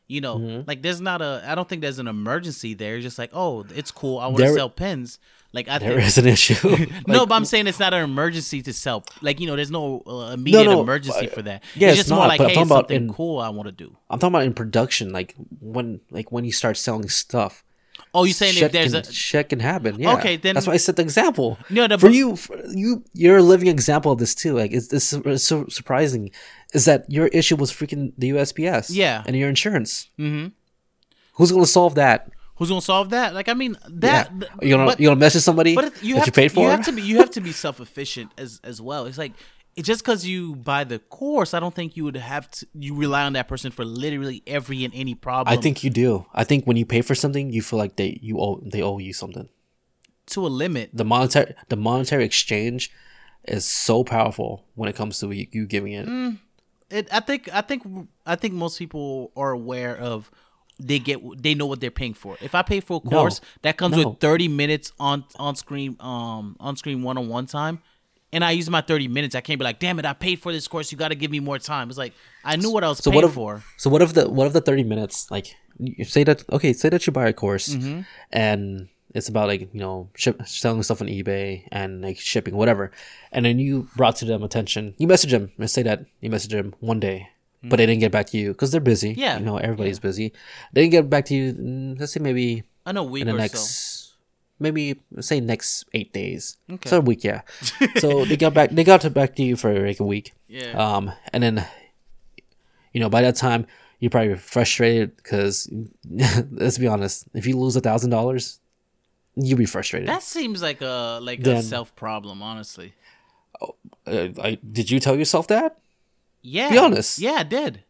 [0.08, 0.62] you know, Mm-hmm.
[0.66, 2.96] like, there's not a, I don't think there's an emergency there.
[2.96, 4.18] It's just like, oh, it's cool.
[4.18, 5.18] I want to sell pens.
[5.52, 6.86] Like, I There think, is an issue.
[7.06, 9.04] no, but I'm saying it's not an emergency to sell.
[9.22, 11.62] Like, you know, there's no uh, immediate no, emergency uh, for that.
[11.74, 13.38] yeah, it's it's just more not, like, but I'm hey, talking about something in- cool
[13.38, 13.96] I want to do.
[14.10, 17.64] I'm talking about in production, like when like when you start selling stuff.
[18.16, 19.98] Oh, you saying if shit there's can, a shit can happen.
[20.00, 20.14] Yeah.
[20.14, 21.58] Okay, then- that's why I set the example.
[21.70, 24.54] No, no, for you, for you, you're a living example of this too.
[24.54, 26.30] Like it's, it's, it's so surprising,
[26.74, 28.88] is that your issue was freaking the USPS.
[28.90, 29.22] Yeah.
[29.26, 30.08] and your insurance.
[30.18, 30.52] Mhm.
[31.34, 32.30] Who's gonna solve that?
[32.58, 33.34] who's gonna solve that?
[33.34, 34.48] Like I mean that yeah.
[34.62, 36.60] you gonna but- you gonna message somebody But you that have you to, paid for?
[36.64, 39.04] you have to be you have to be self efficient as as well.
[39.04, 39.32] It's like
[39.82, 42.66] just because you buy the course, I don't think you would have to.
[42.74, 45.52] You rely on that person for literally every and any problem.
[45.52, 46.26] I think you do.
[46.34, 48.98] I think when you pay for something, you feel like they you owe they owe
[48.98, 49.48] you something.
[50.28, 50.90] to a limit.
[50.94, 52.90] The monetary the monetary exchange
[53.44, 56.06] is so powerful when it comes to you, you giving it.
[56.06, 56.38] Mm.
[56.90, 57.82] It, I think I think
[58.24, 60.30] I think most people are aware of
[60.80, 62.36] they get they know what they're paying for.
[62.40, 63.10] If I pay for a No.
[63.18, 64.08] course that comes No.
[64.10, 67.80] with 30 minutes on on screen um on screen one on one time
[68.36, 70.50] and I use my 30 minutes, I can't be like, "Damn it, I paid for
[70.56, 70.92] this course.
[70.92, 72.12] You got to give me more time." It's like
[72.44, 73.52] I knew what I was So paying what if for.
[73.82, 75.46] so what if the what if the thirty minutes like
[75.78, 78.00] you say that okay say that you buy a course Mm-hmm.
[78.32, 82.84] and it's about like you know ship, selling stuff on eBay and like shipping whatever
[83.32, 86.52] and then you brought to them attention you message them and say that you message
[86.52, 87.28] them one day
[87.68, 89.20] but they didn't get back to you because they're busy Mm-hmm.
[89.26, 90.32] Yeah, you know everybody's busy
[90.72, 93.28] they didn't get back to you mm, let's say maybe I know a week in
[93.28, 93.95] the or next so.
[94.58, 96.88] Maybe say next eight days Okay.
[96.88, 97.42] so a week yeah
[97.98, 100.72] so they got back they got to back to you for like a week Yeah.
[100.72, 101.66] um and then
[102.92, 103.66] you know by that time
[104.00, 105.68] you're probably frustrated because
[106.50, 108.60] let's be honest if you lose a thousand dollars
[109.34, 112.94] you'll be frustrated That seems like a like a self problem, honestly.
[113.60, 113.68] uh,
[114.42, 115.76] I, did you tell yourself that
[116.42, 116.70] Yeah.
[116.70, 117.18] Be honest.
[117.18, 117.82] Yeah, I did.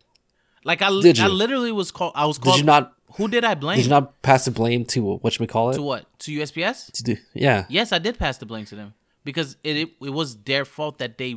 [0.65, 2.13] Like I, Did I literally was called.
[2.17, 2.57] I was called.
[2.57, 3.77] did you not Who did I blame?
[3.77, 6.07] did you not pass the blame to what we call it to what?
[6.21, 6.93] To USPS?
[6.93, 8.95] To do- yeah Yes, I did pass the blame to them
[9.25, 11.37] because it it, it was their fault that they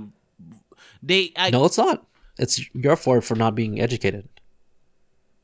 [1.04, 1.32] they.
[1.36, 2.06] I, no it's not
[2.38, 4.28] it's your fault for not being educated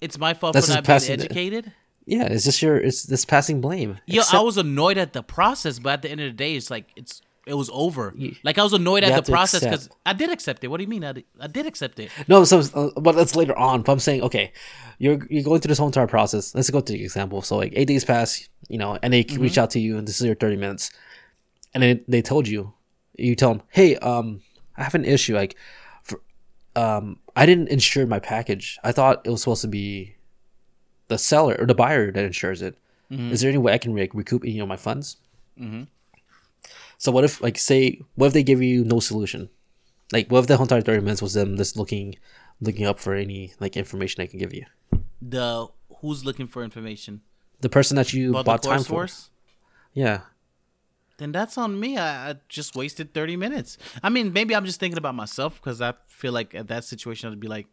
[0.02, 1.72] it's my fault That's for not being passing the- educated.
[2.06, 5.80] yeah it's just your it's this passing blame Yeah, I was annoyed at the process,
[5.80, 8.14] but at the end of the day, it's like it's it was over.
[8.16, 9.90] You- like I was annoyed at the process because.
[10.06, 10.68] I did accept it.
[10.68, 11.04] What do you mean?
[11.04, 12.10] I did, I did accept it.
[12.28, 13.82] No, so uh, but that's later on.
[13.84, 14.52] But I'm saying, okay,
[15.00, 16.54] you're you're going through this whole entire process.
[16.56, 17.42] Let's go to the example.
[17.42, 20.20] So like eight days pass, you know, and they reach out to you, and this
[20.20, 20.92] is your 30 minutes,
[21.74, 22.74] and then they told you,
[23.18, 24.42] you tell them, hey, um,
[24.78, 25.36] I have an issue.
[25.36, 25.56] Like,
[26.04, 26.22] for,
[26.76, 28.78] um, I didn't insure my package.
[28.84, 30.16] I thought it was supposed to be
[31.08, 32.78] the seller or the buyer that insures it.
[33.12, 35.18] Is there any way I can like recoup any of my funds?
[36.98, 39.50] So what if like say what if they give you no solution?
[40.12, 42.16] Like what if the whole entire thirty minutes was them just looking
[42.62, 44.66] looking up for any like information they can give you?
[45.22, 45.68] The
[46.02, 47.22] who's looking for information
[47.62, 48.94] The person that you about bought time course for.
[48.94, 49.30] force?
[49.94, 50.22] Yeah.
[51.18, 51.98] then that's on me.
[51.98, 53.78] I, I just wasted 30 minutes.
[54.04, 57.32] I mean, maybe I'm just thinking about myself because I feel like at that situation,
[57.32, 57.68] I'd be like,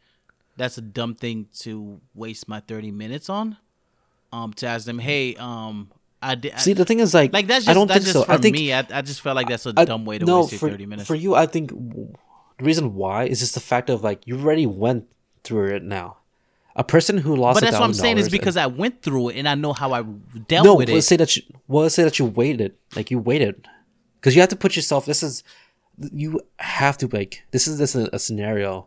[0.56, 3.56] that's a dumb thing to waste my 30 minutes on.
[4.32, 5.90] Um, to ask them, hey, um,
[6.22, 6.58] I did.
[6.58, 8.32] See the thing is like, like that's just I don't that's think just so.
[8.32, 8.72] I for think me.
[8.72, 10.70] I, I just felt like that's a I- dumb way to no, waste your for,
[10.70, 11.08] 30 minutes.
[11.08, 14.66] For you, I think the reason why is just the fact of like you already
[14.66, 15.08] went
[15.42, 16.18] through it now.
[16.74, 17.60] A person who lost, it.
[17.60, 19.74] but that's what I'm saying is $1,000 because I went through it and I know
[19.74, 20.02] how I
[20.48, 21.08] dealt no, with let's it.
[21.08, 23.68] say that you well, let's say that you waited, like you waited,
[24.18, 25.04] because you have to put yourself.
[25.04, 25.44] This is
[26.12, 28.86] you have to like this is this a, a scenario,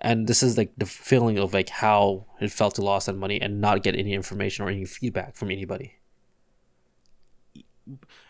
[0.00, 3.40] and this is like the feeling of like how it felt to lose that money
[3.40, 5.99] and not get any information or any feedback from anybody.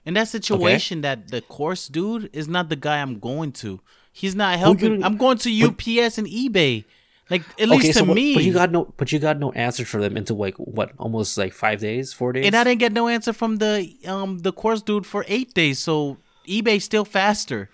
[0.05, 3.81] In that situation, that the course dude is not the guy I'm going to.
[4.13, 5.03] He's not helping.
[5.05, 6.85] I'm going to UPS and eBay.
[7.29, 8.35] Like at least to what- me.
[8.35, 11.39] but you got no, but you got no answer for them into like what almost
[11.39, 12.45] like five days, four days.
[12.45, 15.79] and I didn't get no answer from the um the course dude for eight days.
[15.79, 16.17] So
[16.49, 17.71] eBay's still faster.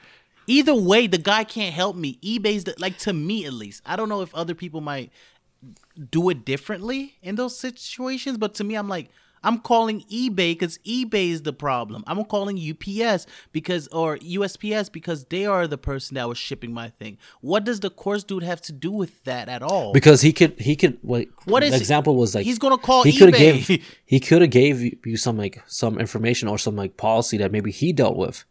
[0.46, 2.18] Either way, the guy can't help me.
[2.22, 3.80] eBay's the, like to me at least.
[3.86, 5.10] I don't know if other people might
[6.10, 9.08] do it differently in those situations, but to me, I'm like,
[9.44, 12.02] I'm calling eBay because eBay is the problem.
[12.06, 16.88] I'm calling UPS because or USPS because they are the person that was shipping my
[16.90, 17.18] thing.
[17.40, 19.92] What does the course dude have to do with that at all?
[19.92, 23.04] because he could he could like What is the example was like He's gonna call
[23.04, 23.66] he could have eBay.
[23.66, 27.36] gave he could have gave you- you some like some information or some like policy
[27.38, 28.44] that maybe he dealt with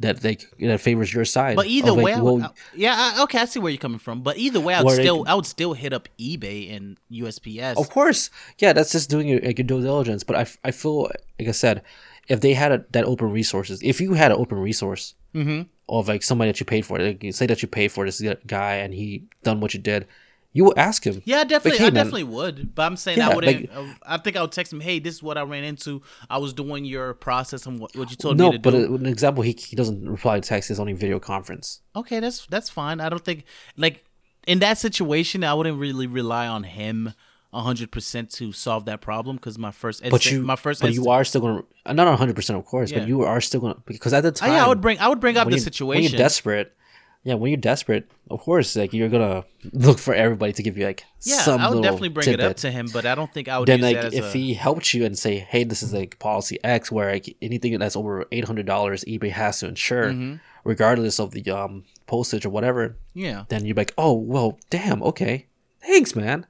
[0.00, 1.56] that like that favors your side.
[1.56, 3.98] But either like, way, I well, I- yeah, I, okay, I see where you're coming
[3.98, 4.22] from.
[4.22, 7.76] But either way, I would still, can- I would still hit up eBay and USPS.
[7.76, 10.24] Of course, yeah, that's just doing your, like, your due diligence.
[10.24, 11.02] But I, I feel
[11.38, 11.82] like I said,
[12.28, 15.62] if they had a, that open resources, if you had an open resource Mm-hmm.
[15.88, 18.20] of like somebody that you paid for, like you say that you paid for this
[18.48, 20.08] guy and he done what you did,
[20.52, 21.22] you will ask him.
[21.24, 22.74] Yeah, I definitely, Like, hey, I man, definitely would.
[22.74, 23.70] But I'm saying I wouldn't.
[23.70, 26.02] like- uh, I think I would text him, "Hey, this is what I ran into.
[26.28, 28.92] I was doing your process and what, what you told No, me to but do."
[28.92, 30.68] uh, an example, he, he doesn't reply to text.
[30.68, 31.80] He's only video conference.
[31.94, 33.00] okay, that's that's fine.
[33.00, 33.44] I don't think
[33.76, 34.04] like
[34.46, 37.12] in that situation, I wouldn't really rely on him
[37.52, 41.10] hundred percent to solve that problem because my first But you, my first but you
[41.10, 43.00] are still going to not hundred percent, of course, Yeah.
[43.00, 44.98] but you are still going to because at the Oh, time, yeah, I would bring
[45.00, 46.02] I would bring up the situation.
[46.04, 46.76] when you're desperate.
[47.22, 50.86] Yeah, when you're desperate, of course, like you're gonna look for everybody to give you
[50.86, 53.46] like yeah, some I would definitely bring it up to him, but I don't think
[53.46, 55.64] I would then use like that as if a, he helped you and say hey
[55.64, 60.12] this is like policy x where like anything that's over $800 ebay has to insure
[60.12, 60.36] Mm-hmm.
[60.64, 63.44] regardless of the um postage or whatever yeah.
[63.50, 65.46] then you're like oh well damn okay
[65.82, 66.46] thanks man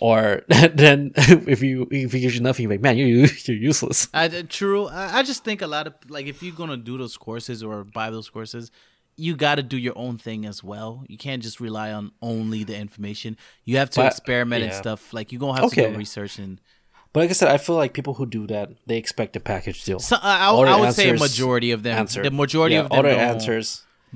[0.00, 4.08] or then if you if he gives you nothing you're like man you're you're useless
[4.14, 4.86] I, uh, true.
[4.86, 7.84] I, I just think a lot of like if you're gonna do those courses or
[7.84, 8.70] buy those courses,
[9.20, 11.04] you got to do your own thing as well.
[11.08, 13.36] You can't just rely on only the information.
[13.64, 15.12] You have to But- experiment and stuff.
[15.12, 15.92] Like you're gonna have to Okay.
[15.92, 16.60] do research and.
[17.12, 19.78] but like i said i feel like people who do that they expect a package
[19.88, 21.96] deal So, I, I, I would say a majority of them.
[22.02, 22.24] answered.
[22.24, 23.68] The majority Yeah, of all them their don't, answers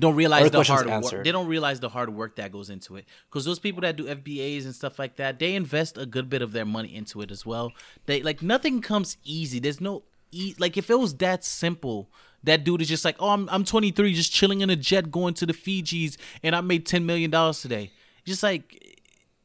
[0.03, 1.23] don't realize the hard work.
[1.25, 3.05] They don't realize the hard work that goes into it.
[3.29, 6.41] Because those people that do FBAs and stuff like that, they invest a good bit
[6.41, 7.71] of their money into it as well.
[8.05, 9.57] They like nothing comes easy.
[9.59, 12.09] There's no e- like if it was that simple,
[12.45, 15.33] that dude is just like, oh, I'm I'm 23, just chilling in a jet going
[15.35, 17.91] to the Fijis, and I made 10 million dollars today.
[18.25, 18.81] Just like.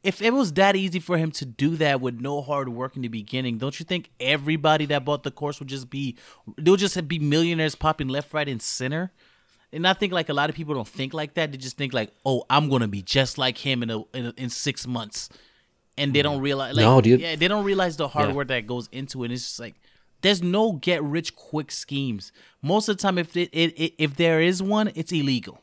[0.03, 3.03] If it was that easy for him to do that with no hard work in
[3.03, 6.16] the beginning, don't you think everybody that bought the course would just be,
[6.57, 9.12] they'll just be millionaires popping left, right, and center?
[9.72, 11.53] And I think like a lot of people don't think like that.
[11.53, 14.34] They just think like, oh, I'm gonna be just like him in a, in, a,
[14.36, 15.28] in six months,
[15.96, 16.32] and they mm-hmm.
[16.32, 16.74] don't realize.
[16.74, 17.20] Like, No, dude.
[17.20, 18.34] Yeah, they don't realize the hard Yeah.
[18.34, 19.26] work that goes into it.
[19.26, 19.76] And It's just like
[20.23, 22.33] there's no get rich quick schemes.
[22.62, 25.61] Most of the time, if it, it, it if there is one, it's illegal.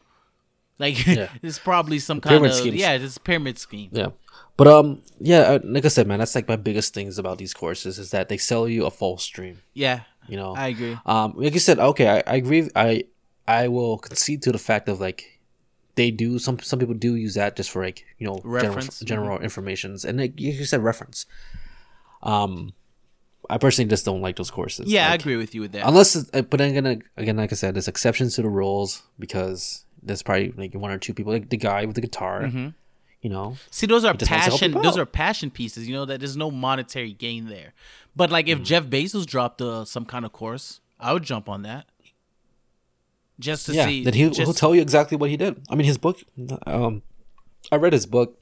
[0.80, 1.30] Like Yeah.
[1.42, 2.76] it's probably some kind Pyramid of schemes.
[2.80, 3.90] yeah, it's a pyramid scheme.
[3.92, 4.10] Yeah,
[4.58, 7.54] but um, yeah, uh, like I said, man, that's like my biggest things about these
[7.54, 9.62] courses is that they sell you a false dream.
[9.74, 10.98] Yeah, You know, I agree.
[11.06, 12.70] um, like you said, okay, I, I agree.
[12.76, 13.06] I
[13.48, 15.40] I will concede to the fact of like
[15.96, 19.00] they do some some people do use that just for like you know Reference.
[19.00, 21.26] general, general informations and like you said reference.
[22.22, 22.74] Um,
[23.50, 24.88] I personally just don't like those courses.
[24.92, 25.88] Yeah, I agree with you with that.
[25.88, 30.22] Unless, but I'm gonna again, like I said, there's exceptions to the rules because there's
[30.24, 32.44] probably like one or two people, like the guy with the guitar.
[32.44, 32.70] Mm-hmm.
[33.22, 34.82] You know, See, those are just wants to help passion.
[34.84, 35.88] Those are passion pieces.
[35.88, 37.74] You know that there's no monetary gain there.
[38.16, 38.52] But like, Mm.
[38.54, 41.88] if Jeff Bezos dropped uh, some kind of course, I would jump on that.
[43.40, 44.04] Just to yeah, see.
[44.04, 45.62] then he'll, just, he'll tell you exactly what he did.
[45.70, 46.20] I mean, his book.
[46.66, 47.02] Um,
[47.72, 48.40] I read his book,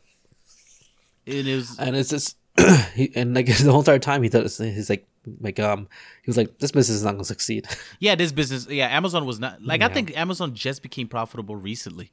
[1.25, 1.77] It is.
[1.79, 2.37] and it's just
[2.93, 5.07] he, and like the whole entire time he thought he's like
[5.41, 5.87] like um
[6.23, 7.67] he was like this business is not gonna succeed.
[7.99, 8.67] Yeah, this business.
[8.67, 12.11] Yeah, Amazon was not like I think Amazon just became profitable recently.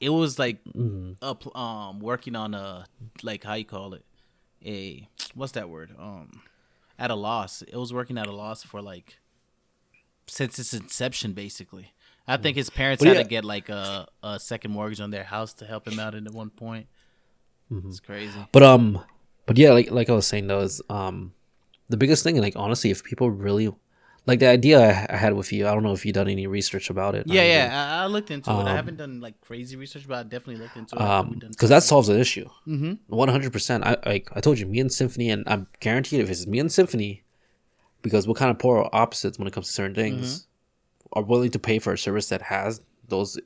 [0.00, 1.12] It was like Mm-hmm.
[1.22, 2.86] up um working on a
[3.22, 4.04] like how you call it
[4.64, 6.42] a what's that word um
[6.98, 7.62] at a loss.
[7.62, 9.18] It was working at a loss for like
[10.26, 11.92] since its inception basically.
[12.26, 13.22] I think his parents had yeah.
[13.22, 16.22] to get like a, a second mortgage on their house to help him out at
[16.32, 16.86] one point.
[17.70, 17.88] Mm-hmm.
[17.88, 18.46] It's crazy.
[18.50, 19.04] But um,
[19.46, 21.32] but yeah, like like I was saying though, is um,
[21.88, 23.72] the biggest thing, like honestly, if people really
[24.26, 26.46] like the idea I, I had with you, I don't know if you've done any
[26.46, 27.26] research about it.
[27.26, 27.98] Yeah, I yeah.
[28.00, 28.54] I, I looked into it.
[28.54, 31.00] I Um, haven't done like crazy research, but I definitely looked into it.
[31.02, 32.48] after um, because that solves the issue.
[32.66, 32.98] Mhm.
[33.08, 33.84] One hundred percent.
[33.84, 36.72] I like I told you, me and Symphony, and I'm guaranteed if it's me and
[36.72, 37.22] Symphony,
[38.02, 41.18] because we're kind of polar opposites when it comes to certain things, Mm-hmm.
[41.20, 43.38] are willing to pay for a service that has those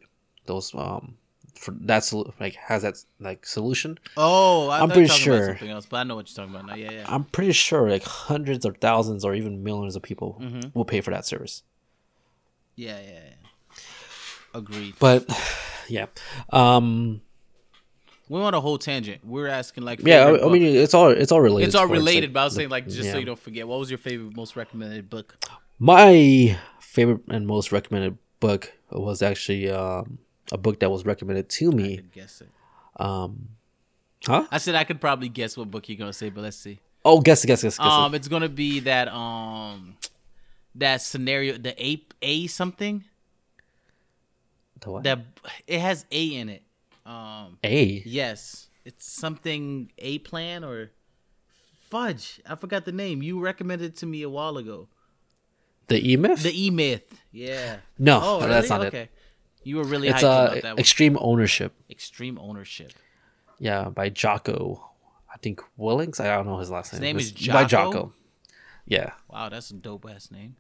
[0.47, 1.17] those um
[1.59, 3.99] for that's like has that like solution.
[4.17, 6.37] Oh, I I'm thought you were pretty sure- something else, but I know what you're
[6.47, 6.75] talking about now.
[6.77, 7.05] Yeah, yeah.
[7.07, 10.71] I'm pretty sure like hundreds or thousands or even millions of people Mm-hmm.
[10.75, 11.63] will pay for that service.
[12.77, 13.79] Yeah, yeah, yeah.
[14.55, 14.95] Agreed.
[14.99, 15.27] But
[15.89, 16.07] yeah,
[16.51, 17.21] um,
[18.29, 19.25] We want a whole tangent.
[19.25, 20.25] We're asking like yeah.
[20.27, 21.67] I, I mean, it's all it's all related.
[21.69, 23.67] it's all towards, like, related, but I was saying like just so you don't forget.
[23.69, 25.37] What was your favorite, most recommended book?
[25.79, 30.19] My favorite and most recommended book was actually um,
[30.53, 32.01] a book that was recommended to me.
[32.13, 32.49] guess it.
[32.97, 33.49] Um,
[34.27, 34.47] huh?
[34.51, 36.81] I said I could probably guess what book you're gonna say, but let's see.
[37.05, 37.87] Oh, guess, guess, guess, guess.
[37.87, 39.97] Um, it's gonna be that um,
[40.75, 43.05] that scenario, the A A something
[44.81, 45.03] The what?
[45.05, 45.21] that
[45.67, 46.63] it has A in it.
[47.07, 48.03] Um, A.
[48.05, 50.91] yes, it's something A plan or
[51.89, 52.41] fudge.
[52.47, 53.23] I forgot the name.
[53.23, 54.89] You recommended it to me a while ago.
[55.87, 56.43] The E Myth.
[56.43, 57.19] The E Myth.
[57.33, 57.79] Yeah.
[57.99, 58.79] No, Oh, that's really?
[58.81, 59.03] not okay.
[59.03, 59.11] it.
[59.69, 60.79] You were really It's hyped uh, about that one.
[60.79, 61.73] Extreme Ownership.
[61.91, 62.93] Extreme ownership.
[63.59, 64.89] Yeah, by Jocko.
[65.33, 66.19] I think Willink.
[66.21, 67.03] I don't know his last name.
[67.03, 67.93] name It's is by Jocko?
[67.93, 68.13] Jocko.
[68.87, 69.13] Yeah.
[69.29, 70.57] Wow, that's a dope ass name.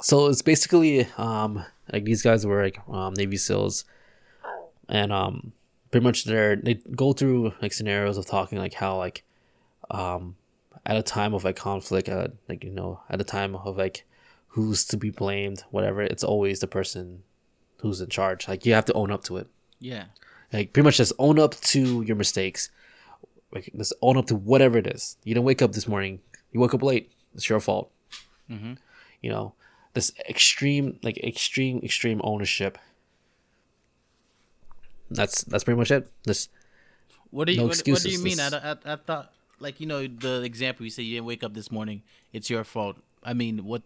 [0.00, 1.62] so it's basically um
[1.92, 3.84] like these guys were like um navy seals
[4.88, 5.52] and um
[5.90, 9.24] pretty much they're they go through like scenarios of talking like how like
[9.90, 10.36] um
[10.84, 14.04] at a time of like conflict uh like you know at a time of like
[14.54, 17.22] who's to be blamed whatever it's always the person
[17.78, 19.46] who's in charge like you have to own up to it
[19.80, 20.04] Yeah.
[20.52, 22.70] like pretty much just own up to your mistakes
[23.52, 25.16] like just own up to whatever it is.
[25.24, 26.18] You didn't wake up this morning.
[26.52, 27.12] You woke up late.
[27.34, 27.90] It's your fault.
[28.50, 28.74] Mm-hmm.
[29.22, 29.54] You know,
[29.94, 32.76] this extreme, like extreme, extreme ownership.
[35.10, 36.10] That's that's pretty much it.
[36.24, 36.48] This
[37.30, 38.40] What do you No what, what do you mean?
[38.40, 41.44] I, this- I, I thought like you know the example you said you didn't wake
[41.44, 42.02] up this morning.
[42.32, 42.96] It's your fault.
[43.22, 43.82] I mean, what?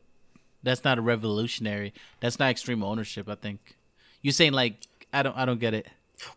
[0.63, 1.93] That's not a revolutionary.
[2.21, 3.29] That's not extreme ownership.
[3.29, 3.77] I think
[4.23, 5.87] you're saying like I don't I don't get it.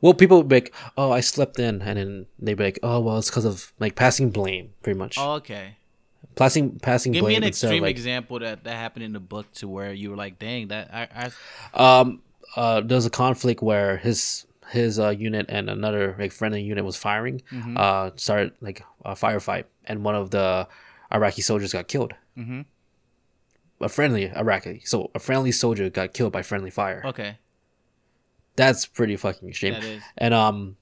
[0.01, 2.99] well, people would be like, "Oh, I slept in," and then they'd be like, "Oh,
[3.01, 5.17] well, it's because of like passing blame, pretty much.
[5.17, 5.75] Oh, okay.
[6.35, 9.67] passing passing Give me an extreme like example that that happened in the book to
[9.67, 11.29] where you were like, dang, that I,
[11.75, 12.21] I um
[12.55, 16.95] uh there's a conflict where his his uh unit and another like friendly unit was
[16.95, 17.75] firing Mm-hmm.
[17.77, 20.67] uh started like a firefight and one of the
[21.13, 22.61] iraqi soldiers got killed mm-hmm.
[23.81, 27.37] a friendly iraqi so a friendly soldier got killed by friendly fire okay.
[28.55, 30.03] That's pretty fucking extreme That is.
[30.17, 30.77] and um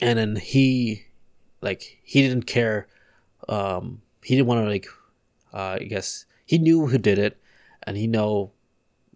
[0.00, 1.06] and then he
[1.60, 2.86] like he didn't care
[3.48, 4.86] um he didn't want to like
[5.52, 7.38] uh i guess he knew who did it
[7.84, 8.52] and he know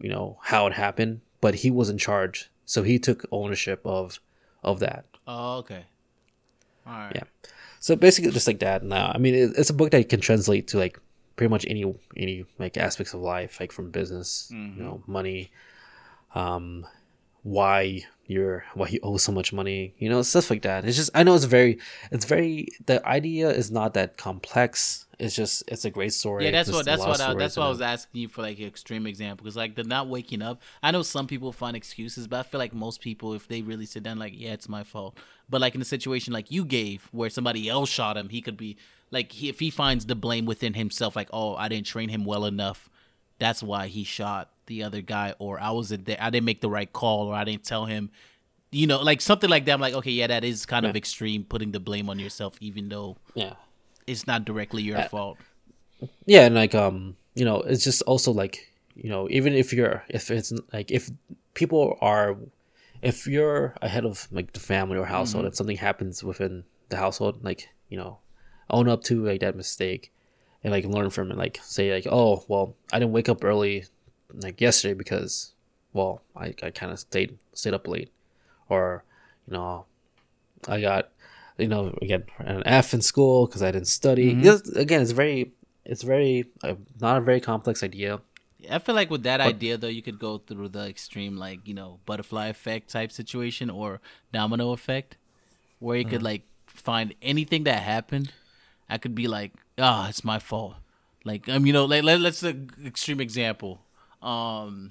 [0.00, 4.20] you know how it happened but he was in charge so he took ownership of
[4.62, 5.84] of that Oh, okay.
[6.86, 7.12] All right.
[7.16, 7.24] Yeah.
[7.80, 10.68] so basically just like that now i mean it, it's a book that can translate
[10.68, 10.98] to like
[11.36, 11.84] pretty much any
[12.16, 15.50] any like aspects of life like from business you know money
[16.34, 16.86] um
[17.46, 21.10] why you're why you owe so much money you know stuff like that it's just
[21.14, 21.78] i know it's very
[22.10, 26.50] it's very the idea is not that complex it's just it's a great story Yeah,
[26.50, 29.06] that's what that's what I, that's why I was asking you for like an extreme
[29.06, 30.60] example because like the not waking up.
[30.82, 33.86] I know some people find excuses, but I feel like most people, if they really
[33.86, 35.16] sit down, like yeah, it's my fault.
[35.48, 38.58] But like in a situation like you gave, where somebody else shot him, he could
[38.58, 38.76] be
[39.10, 42.26] like he, if he finds the blame within himself, like oh, I didn't train him
[42.26, 42.90] well enough,
[43.38, 46.70] that's why he shot the other guy, or I wasn't there, I didn't make the
[46.70, 48.10] right call, or I didn't tell him.
[48.72, 49.72] You know, like something like that.
[49.72, 52.88] I'm like, okay, yeah, that is kind of extreme, putting the blame on yourself, even
[52.88, 53.54] though yeah
[54.06, 55.38] it's not directly your Uh, fault.
[56.26, 60.04] yeah and like um you know it's just also like you know even if you're
[60.08, 61.10] if it's like if
[61.54, 62.36] people are
[63.02, 65.46] if you're ahead of like the family or household Mm-hmm.
[65.48, 68.18] and something happens within the household like you know
[68.70, 70.12] own up to like that mistake
[70.66, 71.38] and like learn from it.
[71.38, 73.84] Like say like oh well i didn't wake up early
[74.34, 75.52] like yesterday because
[75.92, 78.10] well i, I kind of stayed stayed up late.
[78.68, 79.04] Or
[79.46, 79.86] you know
[80.66, 81.10] i got
[81.56, 84.34] you know again an f in school because i didn't study.
[84.34, 84.76] Mm-hmm.
[84.76, 85.52] Again it's very
[85.84, 88.20] it's very uh, not a very complex idea.
[88.68, 91.74] I feel like with that idea though, you could go through the extreme like you
[91.74, 94.00] know butterfly effect type situation or
[94.32, 95.16] domino effect,
[95.78, 98.32] where you could like find anything that happened.
[98.88, 100.74] I could be like, ah, it's my fault.
[101.24, 103.80] Like um, you know, like let, let's an extreme example.
[104.22, 104.90] Um,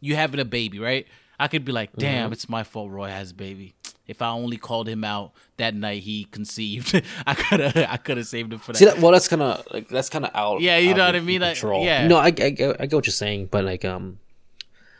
[0.00, 1.06] you having a baby, right?
[1.38, 2.90] I could be like, damn, it's my fault.
[2.90, 3.74] Roy has a baby.
[4.06, 8.16] If I only called him out that night he conceived, I could have I could
[8.16, 8.78] have saved him for that.
[8.78, 11.06] see that well that's kind of like that's kind of out Yeah, you out know
[11.06, 11.40] what I mean?
[11.40, 11.84] Like, control.
[11.84, 12.06] yeah.
[12.08, 14.18] no I, I, get- I get what you're saying but like um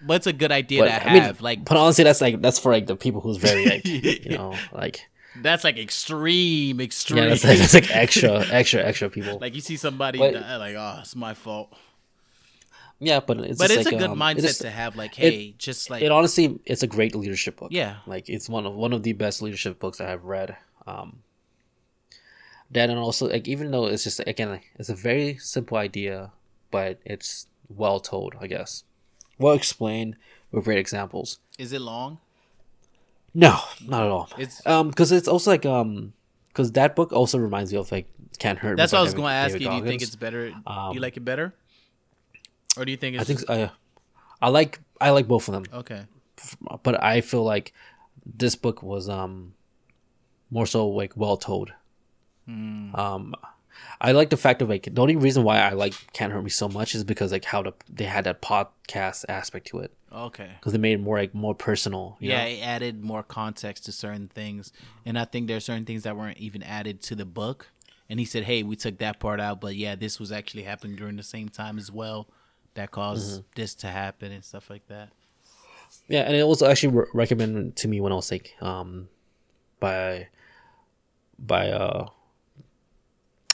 [0.02, 1.40] but it's a good idea but to I mean, have.
[1.40, 4.54] like but honestly that's like that's for like the people who's very like you know
[4.72, 7.22] like That's like extreme, extreme.
[7.22, 10.56] yeah that's like, that's like extra extra extra people like you see somebody But- die,
[10.56, 11.72] like, oh, it's my fault.
[12.98, 14.96] yeah but it's But it's like, a good um, mindset it is- to have.
[14.96, 17.96] Like, hey, just like it honestly it's a great leadership book Yeah.
[18.06, 20.56] like it's one of one of the best leadership books i have read
[20.86, 21.20] um
[22.72, 26.30] that and also like even though it's just again like, it's a very simple idea
[26.70, 28.84] but it's well told i guess
[29.38, 30.16] well explained
[30.52, 32.18] with great examples is it long?
[33.34, 36.12] No not at all It's- um because it's also like um
[36.48, 38.08] because that book also reminds me of like
[38.38, 39.68] can't hurt That's what I was going to ask David you.
[39.70, 40.52] Do you think it's better?
[40.66, 41.52] Um, you like it better,
[42.76, 43.70] or do you think it's i think i
[44.40, 46.06] i like i like both of them okay?
[46.82, 47.74] but I feel like
[48.24, 49.52] this book was um
[50.50, 51.70] more so like well told.
[52.46, 52.94] Hmm.
[52.96, 53.34] Um,
[54.00, 56.50] I like the fact of like the only reason why I like Can't Hurt Me
[56.50, 60.50] so much is because like how the they had that podcast aspect to it Okay.
[60.58, 62.16] because they made it more like more personal.
[62.20, 62.50] you Yeah, know?
[62.50, 64.72] it added more context to certain things,
[65.04, 67.68] and I think there's certain things that weren't even added to the book.
[68.08, 70.96] And he said, "Hey, we took that part out, but yeah, this was actually happening
[70.96, 72.26] during the same time as well,
[72.74, 73.46] that caused Mm-hmm.
[73.54, 75.10] this to happen and stuff like that."
[76.08, 79.08] yeah, and it was actually re- recommended to me when I was like um
[79.78, 80.28] by
[81.38, 82.08] by uh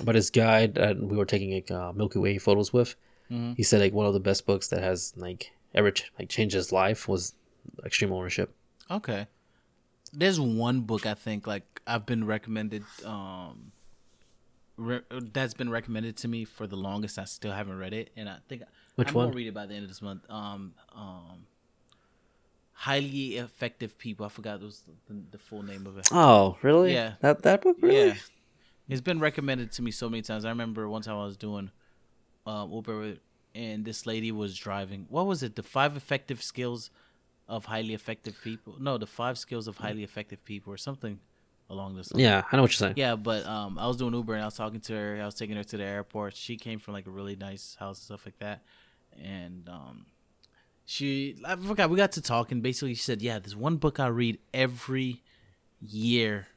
[0.05, 2.95] by his guide that we were taking like uh, Milky Way photos with.
[3.31, 3.55] Mm-hmm.
[3.55, 6.55] He said like one of the best books that has like ever ch- like changed
[6.55, 7.35] his life was
[7.85, 8.55] Extreme Ownership.
[8.91, 9.27] Okay.
[10.13, 13.73] There's one book I think like I've been recommended um
[14.77, 15.01] re-
[15.33, 17.19] that's been recommended to me for the longest.
[17.19, 18.63] I still haven't read it and I think
[18.95, 19.27] Which I'm one?
[19.27, 20.23] gonna read it by the end of this month.
[20.31, 21.47] Um um
[22.73, 24.27] highly effective people.
[24.27, 26.09] I forgot was the, the full name of it.
[26.13, 26.93] Oh, really?
[26.93, 27.15] Yeah.
[27.21, 28.09] That that book really?
[28.09, 28.15] Yeah,
[28.89, 30.45] it's been recommended to me so many times.
[30.45, 31.71] I remember one time I was doing
[32.47, 33.17] um, Uber,
[33.55, 35.07] and this lady was driving.
[35.09, 35.57] What was it?
[35.57, 36.91] The five effective skills
[37.49, 38.77] of highly effective people.
[38.79, 41.19] No, the five skills of highly effective people, or something
[41.69, 42.13] along this.
[42.13, 42.23] line.
[42.23, 42.95] Yeah, I know what you're saying.
[42.97, 45.19] Yeah, but um, I was doing Uber and I was talking to her.
[45.21, 46.37] I was taking her to the airport.
[46.37, 48.63] She came from like a really nice house and stuff like that,
[49.21, 50.07] and um,
[50.85, 52.61] she I forgot we got to talking.
[52.61, 55.23] Basically, she said, "Yeah, there's one book I read every
[55.81, 56.49] year.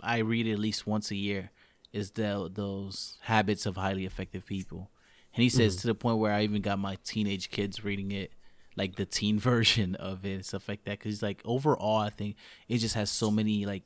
[0.00, 1.50] I read at least once a year.
[1.92, 4.90] Is the those habits of highly effective people."
[5.34, 8.32] And he says to the point where I even got my teenage kids reading it,
[8.76, 10.98] like the teen version of it and stuff like that.
[10.98, 12.36] Because like overall, I think
[12.68, 13.82] it just has so many like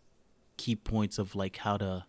[0.57, 2.05] key points of like how to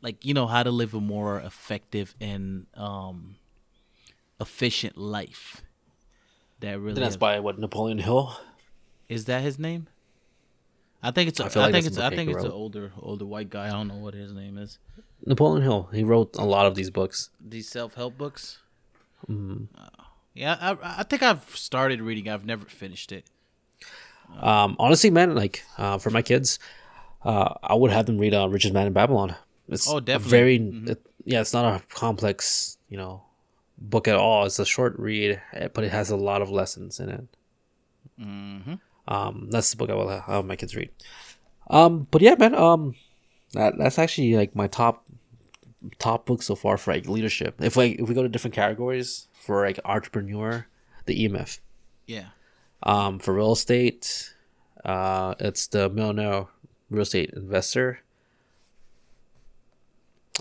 [0.00, 3.36] like you know how to live a more effective and um
[4.40, 5.62] efficient life
[6.60, 8.36] that really that's have- by what Napoleon Hill.
[9.08, 9.88] is that his name
[11.02, 13.50] i think it's a, I like think it's i think it's an older older white
[13.50, 14.78] guy i don't know what his name is
[15.26, 15.88] Napoleon Hill.
[15.92, 17.30] He wrote a lot of these books.
[17.40, 18.58] these self-help books
[19.28, 19.64] Mm-hmm.
[19.76, 19.88] Uh,
[20.34, 23.24] yeah I, I think i've started reading i've never finished it
[24.40, 26.58] Um, honestly, man, like uh, for my kids,
[27.24, 29.34] uh, I would have them read uh, Richest Man in Babylon.
[29.68, 30.30] It's Oh, definitely.
[30.38, 30.90] very Mhm.
[30.90, 31.40] it- yeah.
[31.40, 33.22] It's not a complex, you know,
[33.78, 34.44] book at all.
[34.44, 37.24] It's a short read, eh, but it has a lot of lessons in it.
[38.20, 38.74] mm-hmm.
[39.08, 40.90] Um, that's the book I will have, my kids read.
[41.70, 42.54] Um, but yeah, man.
[42.54, 42.94] Um,
[43.54, 45.04] that that's actually like my top
[45.98, 47.56] top book so far for like leadership.
[47.60, 50.66] If like if we go to different categories for like entrepreneur,
[51.06, 51.60] the E Myth.
[52.06, 52.28] yeah
[52.82, 54.34] Um, for real estate,
[54.84, 56.46] uh, it's the Millionaire
[56.90, 58.00] Real Estate Investor.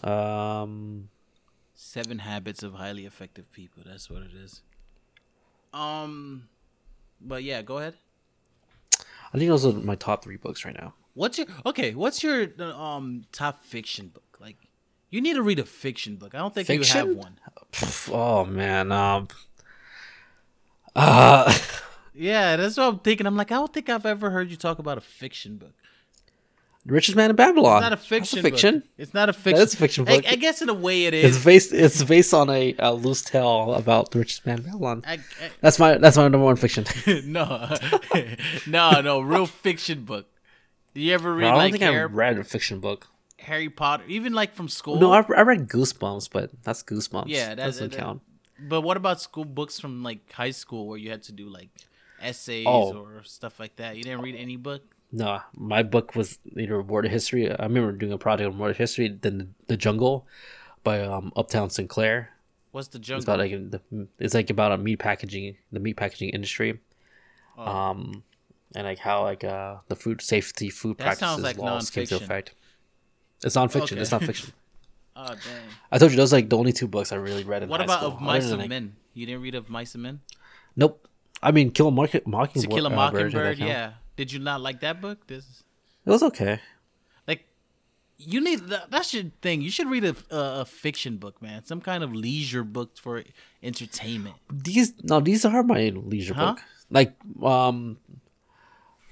[0.03, 1.09] Um,
[1.74, 4.61] seven habits of highly effective people that's what it is
[5.74, 6.47] um
[7.22, 7.95] but yeah go ahead
[9.38, 10.95] I think those are my top three books right now.
[11.13, 11.93] What's your okay?
[11.93, 14.39] What's your um top fiction book?
[14.39, 14.57] Like,
[15.11, 16.33] you need to read a fiction book.
[16.33, 17.39] I don't think you have one.
[18.11, 19.27] Oh man, um,
[20.95, 21.55] uh,
[22.15, 23.27] Yeah, that's what I'm thinking.
[23.27, 25.75] I'm like, I don't think I've ever heard you talk about a fiction book.
[26.88, 27.77] Richest Man in Babylon.
[27.77, 28.41] It's not a That's fiction.
[28.41, 28.79] fiction.
[28.79, 28.89] Book.
[28.97, 29.61] It's not a fiction.
[29.61, 30.25] is a fiction I- book.
[30.31, 31.73] I, guess in a way it It's based.
[31.73, 35.03] It's based on a, a loose tale about the richest man in Babylon.
[35.05, 35.19] I,
[35.61, 36.85] That's my that's my number one fiction.
[37.25, 37.75] No,
[38.67, 40.27] no, no, real fiction book.
[40.93, 41.45] Do you ever read?
[41.45, 43.07] I read don't like think Harry, I read a fiction book.
[43.39, 44.99] Harry Potter, even like from school?
[44.99, 47.25] No, I, I read Goosebumps, but that's Goosebumps.
[47.27, 48.21] Yeah, that doesn't that- count.
[48.59, 51.69] But what about school books from like high school where you had to do like
[52.19, 52.93] essays Oh.
[52.97, 53.95] or stuff like that?
[53.97, 54.81] You didn't read any book?
[55.11, 57.49] No, my book was either World History.
[57.49, 60.27] I remember doing a project on World History, then the, Jungle
[60.83, 62.31] by um, Upton Sinclair.
[62.71, 63.17] What's the jungle?
[63.19, 66.79] It's about like the, it's like about a meat packaging, the meat packaging industry,
[67.57, 67.63] Oh.
[67.65, 68.23] um,
[68.75, 72.21] and like how like uh the food safety, food That practices like laws came nonfiction.
[72.21, 72.53] effect.
[73.43, 73.93] It's nonfiction.
[73.93, 74.01] Okay.
[74.01, 74.53] It's not fiction.
[75.15, 75.37] oh dang!
[75.91, 77.69] I told you those are like the only two books I really read in.
[77.69, 78.11] What about school.
[78.17, 78.95] of Mice and like- Men?
[79.13, 80.19] You didn't read of Mice and Men?
[80.75, 81.07] Nope.
[81.41, 82.69] I mean, Kill a Mock- Mockingbird.
[82.69, 83.57] To Kill a uh, Bird, Mockingbird.
[83.57, 83.67] did?
[83.67, 83.93] Yeah.
[84.18, 85.28] Did you not like that book?
[85.28, 85.63] This
[86.05, 86.59] it was okay.
[87.28, 87.45] like
[88.18, 89.61] you need that, that's your thing.
[89.61, 91.63] You should read a, a a fiction book, man.
[91.65, 93.24] Some kind of leisure book for
[93.63, 94.36] entertainment.
[94.51, 96.53] These no, these are my leisure Huh?
[96.53, 96.63] book.
[96.89, 97.97] Like um,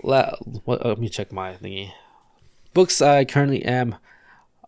[0.03, 0.32] la,
[0.66, 1.91] what, let me check my thingy.
[2.74, 3.95] Books I currently am.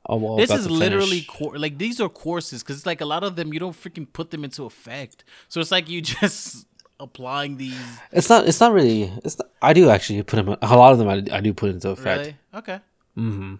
[0.09, 3.23] Oh, well, this is literally cour like these are courses because it's like a lot
[3.25, 5.25] of them you don't freaking put them into effect.
[5.49, 6.65] So it's like you just
[6.99, 7.79] applying these.
[8.11, 8.47] It's not.
[8.47, 9.11] It's not really.
[9.23, 9.37] It's.
[9.37, 10.55] Not, I do actually put them.
[10.61, 12.19] A lot of them I, I do put into effect.
[12.19, 12.37] Really?
[12.53, 12.79] Okay.
[13.15, 13.55] hmm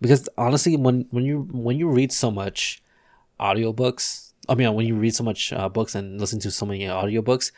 [0.00, 2.82] Because honestly, when when you when you read so much
[3.38, 6.80] audiobooks, I mean, when you read so much uh, books and listen to so many
[6.80, 7.52] audiobooks,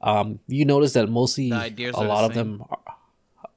[0.00, 2.78] um, you notice that mostly a lot of them, are,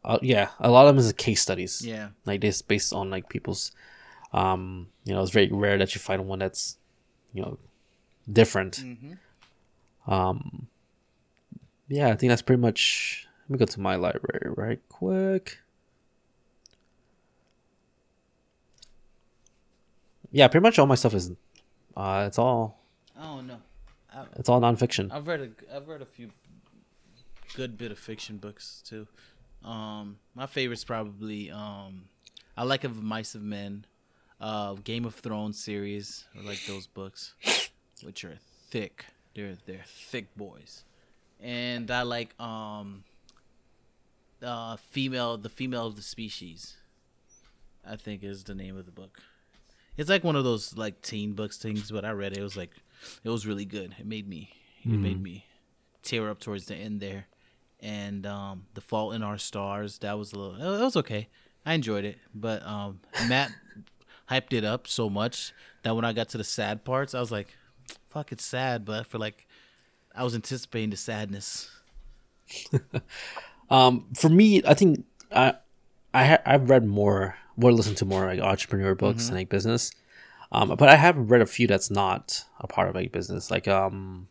[0.03, 1.81] uh, yeah, a lot of them is case studies.
[1.85, 2.09] Yeah.
[2.25, 3.71] like this based on like people's,
[4.33, 6.77] um, you know, it's very rare that you find one that's,
[7.33, 7.57] you know,
[8.31, 8.77] different.
[8.83, 10.11] Mm-hmm.
[10.11, 10.67] Um,
[11.91, 13.27] yeah, I think that's pretty much.
[13.43, 15.59] Let me go to my library right quick.
[20.31, 21.31] Yeah, pretty much all my stuff is.
[21.97, 22.81] Uh, it's all
[23.19, 23.57] Oh no.
[24.13, 25.11] I, it's all nonfiction.
[25.11, 26.29] I've read a I've read a few
[27.55, 29.07] good bit of fiction books too.
[29.63, 32.05] Um, my favorite's probably um,
[32.57, 33.85] I like of Mice of Men,
[34.39, 36.25] uh, Game of Thrones series.
[36.37, 37.33] I like those books,
[38.03, 38.37] which are
[38.69, 39.05] thick.
[39.35, 40.83] They're they're thick boys,
[41.41, 43.03] and I like um,
[44.41, 46.77] uh, female the female of the species.
[47.85, 49.19] I think is the name of the book.
[49.97, 52.37] It's like one of those like teen books things, but I read it.
[52.39, 52.71] It was like
[53.23, 53.95] it was really good.
[53.99, 54.51] It made me
[54.83, 55.45] it made me
[56.03, 57.25] tear up towards the end there.
[57.79, 59.97] and um, The Fault in Our Stars.
[59.99, 60.55] That was a little.
[60.79, 61.27] It was okay.
[61.65, 63.51] I enjoyed it, but um, Matt
[64.29, 65.53] hyped it up so much
[65.83, 67.55] that when I got to the sad parts, I was like,
[68.09, 69.47] "Fuck, it's sad," but I feel like
[70.15, 71.69] I was anticipating the sadness.
[73.69, 75.53] Um, for me, I think I
[76.13, 79.91] I ha- I've read more, more listened to more like entrepreneur books and like business.
[80.51, 83.69] Um, but I have read a few that's not a part of like business, like
[83.69, 84.27] um,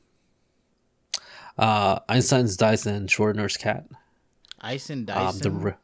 [1.57, 3.87] uh, Einstein's Dice and Schrodinger's Cat.
[4.61, 5.75] Ice and Um, the re-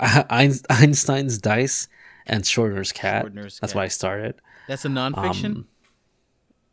[0.28, 1.86] Einstein's Dice
[2.26, 3.24] and Schrodinger's Cat.
[3.26, 3.76] Schrodinger's that's Cat.
[3.78, 4.34] why I started.
[4.66, 5.44] That's a nonfiction.
[5.44, 5.68] Um,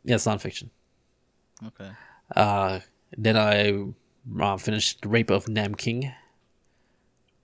[0.02, 0.70] yeah, it's nonfiction.
[1.64, 1.90] okay.
[2.34, 2.80] Uh,
[3.16, 3.84] then I
[4.42, 6.12] uh, finished The Rape of Nanking,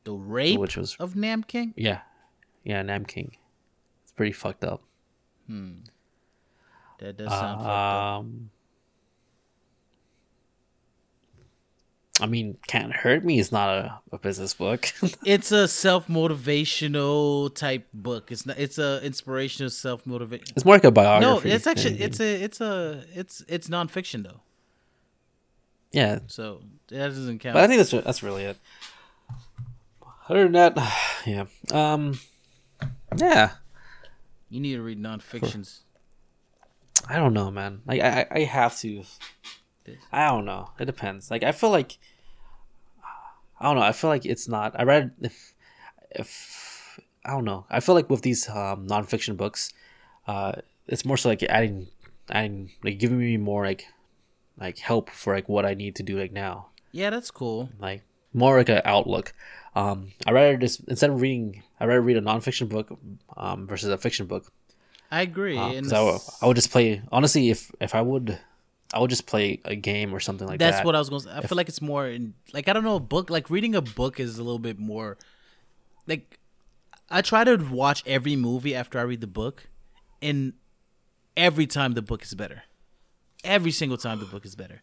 [0.04, 1.74] The rape which was of Nanking.
[1.76, 2.00] yeah,
[2.64, 3.36] yeah, Nanking.
[4.02, 4.82] It's pretty fucked up.
[5.46, 5.72] Hmm.
[6.98, 8.18] That does sound fucked up.
[8.20, 8.50] Um,
[12.20, 14.92] I mean, can't hurt me is not a, a business book.
[15.24, 18.30] It's a self motivational type book.
[18.30, 18.58] It's not.
[18.58, 20.46] It's a inspirational self motivation.
[20.54, 21.48] it's more like a biography.
[21.48, 24.40] No, it's actually it's a it's a it's it's nonfiction though.
[25.92, 27.54] Yeah, So that doesn't count.
[27.54, 28.56] but I think that's that's really it.
[30.28, 30.76] Other than that,
[31.26, 32.18] yeah, um,
[33.16, 33.52] yeah,
[34.48, 35.80] you need to read nonfictions.
[37.08, 37.82] I don't know, man.
[37.86, 39.04] Like I, I I have to.
[40.12, 40.70] I don't know.
[40.78, 41.30] It depends.
[41.30, 41.98] Like I feel like
[43.60, 43.82] I don't know.
[43.82, 44.78] I feel like it's not.
[44.78, 45.54] I read if
[46.10, 47.66] if I don't know.
[47.70, 49.72] I feel like with these um, nonfiction books,
[50.26, 50.52] uh,
[50.86, 51.88] it's more so like adding
[52.30, 53.86] adding like giving me more like
[54.58, 56.68] like help for like what I need to do like now.
[56.92, 57.70] Yeah, that's cool.
[57.78, 58.02] Like
[58.32, 59.32] more like an outlook.
[59.74, 62.98] Um, I rather just instead of reading, I rather read a nonfiction book
[63.36, 64.52] um, versus a fiction book.
[65.10, 65.58] I agree.
[65.58, 68.38] Uh, I, would, I would just play honestly if if I would
[68.94, 70.76] I would just play a game or something like that's that.
[70.78, 71.34] That's what I was going to say.
[71.34, 73.82] I feel like it's more in, like I don't know, a book like reading a
[73.82, 75.18] book is a little bit more
[76.06, 76.38] like
[77.10, 79.68] I try to watch every movie after I read the book
[80.20, 80.54] and
[81.36, 82.64] every time the book is better.
[83.44, 84.82] Every single time the book is better.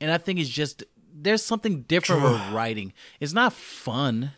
[0.00, 2.92] And I think it's just there's something different with writing.
[3.20, 4.32] It's not fun,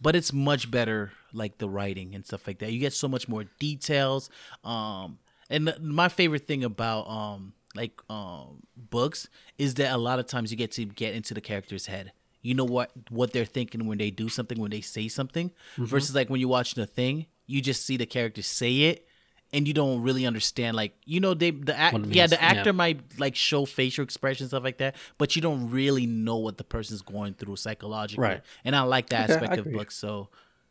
[0.00, 2.72] but it's much better like the writing and stuff like that.
[2.72, 4.30] You get so much more details.
[4.64, 5.18] Um
[5.50, 9.28] and the- my favorite thing about um like um books
[9.58, 12.12] is that a lot of times you get to get into the character's head.
[12.42, 16.14] You know what what they're thinking when they do something, when they say something, versus
[16.14, 19.05] like when you're watching a thing, you just see the character say it
[19.52, 22.70] and you don't really understand like you know they the act, yeah means, the actor
[22.70, 22.72] yeah.
[22.72, 26.64] might like show facial expressions stuff like that but you don't really know what the
[26.64, 28.42] person's going through psychologically Right.
[28.64, 30.28] and i like that Okay, aspect of books so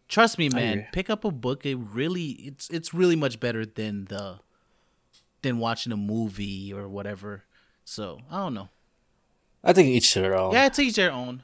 [0.08, 4.06] trust me man pick up a book it really it's it's really much better than
[4.06, 4.40] the
[5.42, 7.44] than watching a movie or whatever
[7.86, 8.70] so i don't know
[9.64, 10.54] I think each their own.
[10.54, 11.42] yeah it's each their own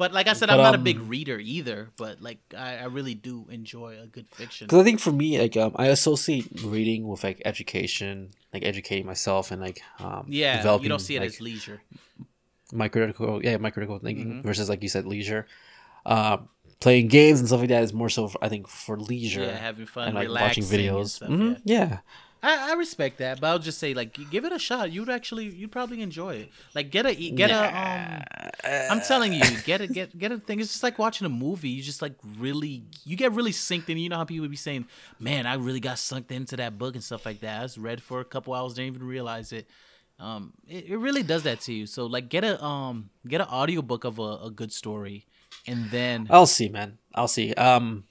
[0.00, 2.70] but like i said But, i'm not a um, big reader either but like i,
[2.84, 5.86] I really do enjoy a good fiction Because I think for me, like um, I
[5.98, 11.04] associate reading with like education, like educating myself and like um, yeah developing you don't
[11.08, 11.80] see it like, as leisure
[12.72, 14.46] my critical, yeah, my critical thinking Mm-hmm.
[14.46, 15.46] versus like you said, leisure.
[16.06, 16.38] Uh,
[16.80, 19.42] playing games and stuff like that is more so, for, I think, for leisure.
[19.44, 21.08] Yeah, having fun, and like watching videos.
[21.08, 21.98] stuff, Mhm, yeah.
[22.42, 24.92] I, I respect that, but I'll just say like give it a shot.
[24.92, 26.50] You'd actually you'd probably enjoy it.
[26.74, 28.22] Like get a get a um
[28.88, 30.60] I'm telling you, get a get get a thing.
[30.60, 31.68] It's just like watching a movie.
[31.68, 33.98] You just like really you get really synced in.
[33.98, 34.86] You know how people would be saying,
[35.18, 37.60] Man, I really got sunk into that book and stuff like that.
[37.60, 39.68] I was read for a couple hours, didn't even realize it.
[40.18, 41.86] Um it, it really does that to you.
[41.86, 45.26] So like get a um get an audiobook of a, a good story
[45.66, 46.98] and then I'll see, man.
[47.14, 47.52] I'll see.
[47.54, 48.04] Um,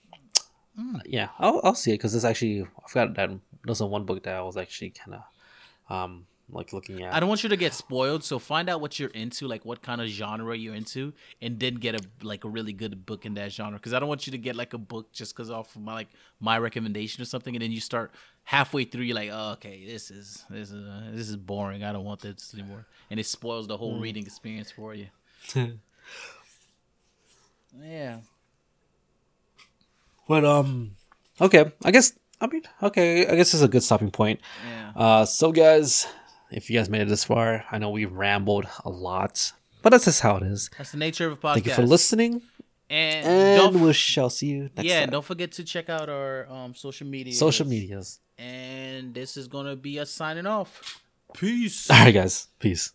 [0.75, 0.97] Hmm.
[1.05, 3.31] yeah, I'll I'll see it because it's actually I forgot that
[3.65, 7.13] there's one book that I was actually kind of um like looking at.
[7.13, 9.81] I don't want you to get spoiled, so find out what you're into, like what
[9.81, 13.35] kind of genre you're into, and then get a like a really good book in
[13.35, 13.77] that genre.
[13.77, 15.93] Because I don't want you to get like a book just because off of my
[15.93, 16.07] like
[16.39, 18.11] my recommendation or something, and then you start
[18.43, 21.83] halfway through, you're like, oh, okay, this is this is uh, this is boring.
[21.83, 25.07] I don't want this anymore, and it spoils the whole reading experience for you.
[27.81, 28.19] yeah,
[30.27, 30.91] But um,
[31.41, 31.71] okay.
[31.83, 33.27] I guess I mean okay.
[33.27, 34.39] I guess it's a good stopping point.
[34.67, 34.91] yeah.
[34.95, 36.07] Uh, so guys,
[36.51, 39.51] if you guys made it this far, I know we rambled a lot,
[39.81, 40.69] but that's just how it is.
[40.77, 41.53] That's the nature of a podcast.
[41.53, 42.41] Thank you for listening,
[42.89, 43.27] And,
[43.75, 45.09] and we shall see you next yeah, time.
[45.11, 47.33] don't forget to check out our um social media.
[47.33, 48.19] Social medias.
[48.37, 51.03] And this is gonna be us signing off.
[51.33, 51.89] Peace.
[51.91, 52.47] All right, guys.
[52.59, 52.93] Peace.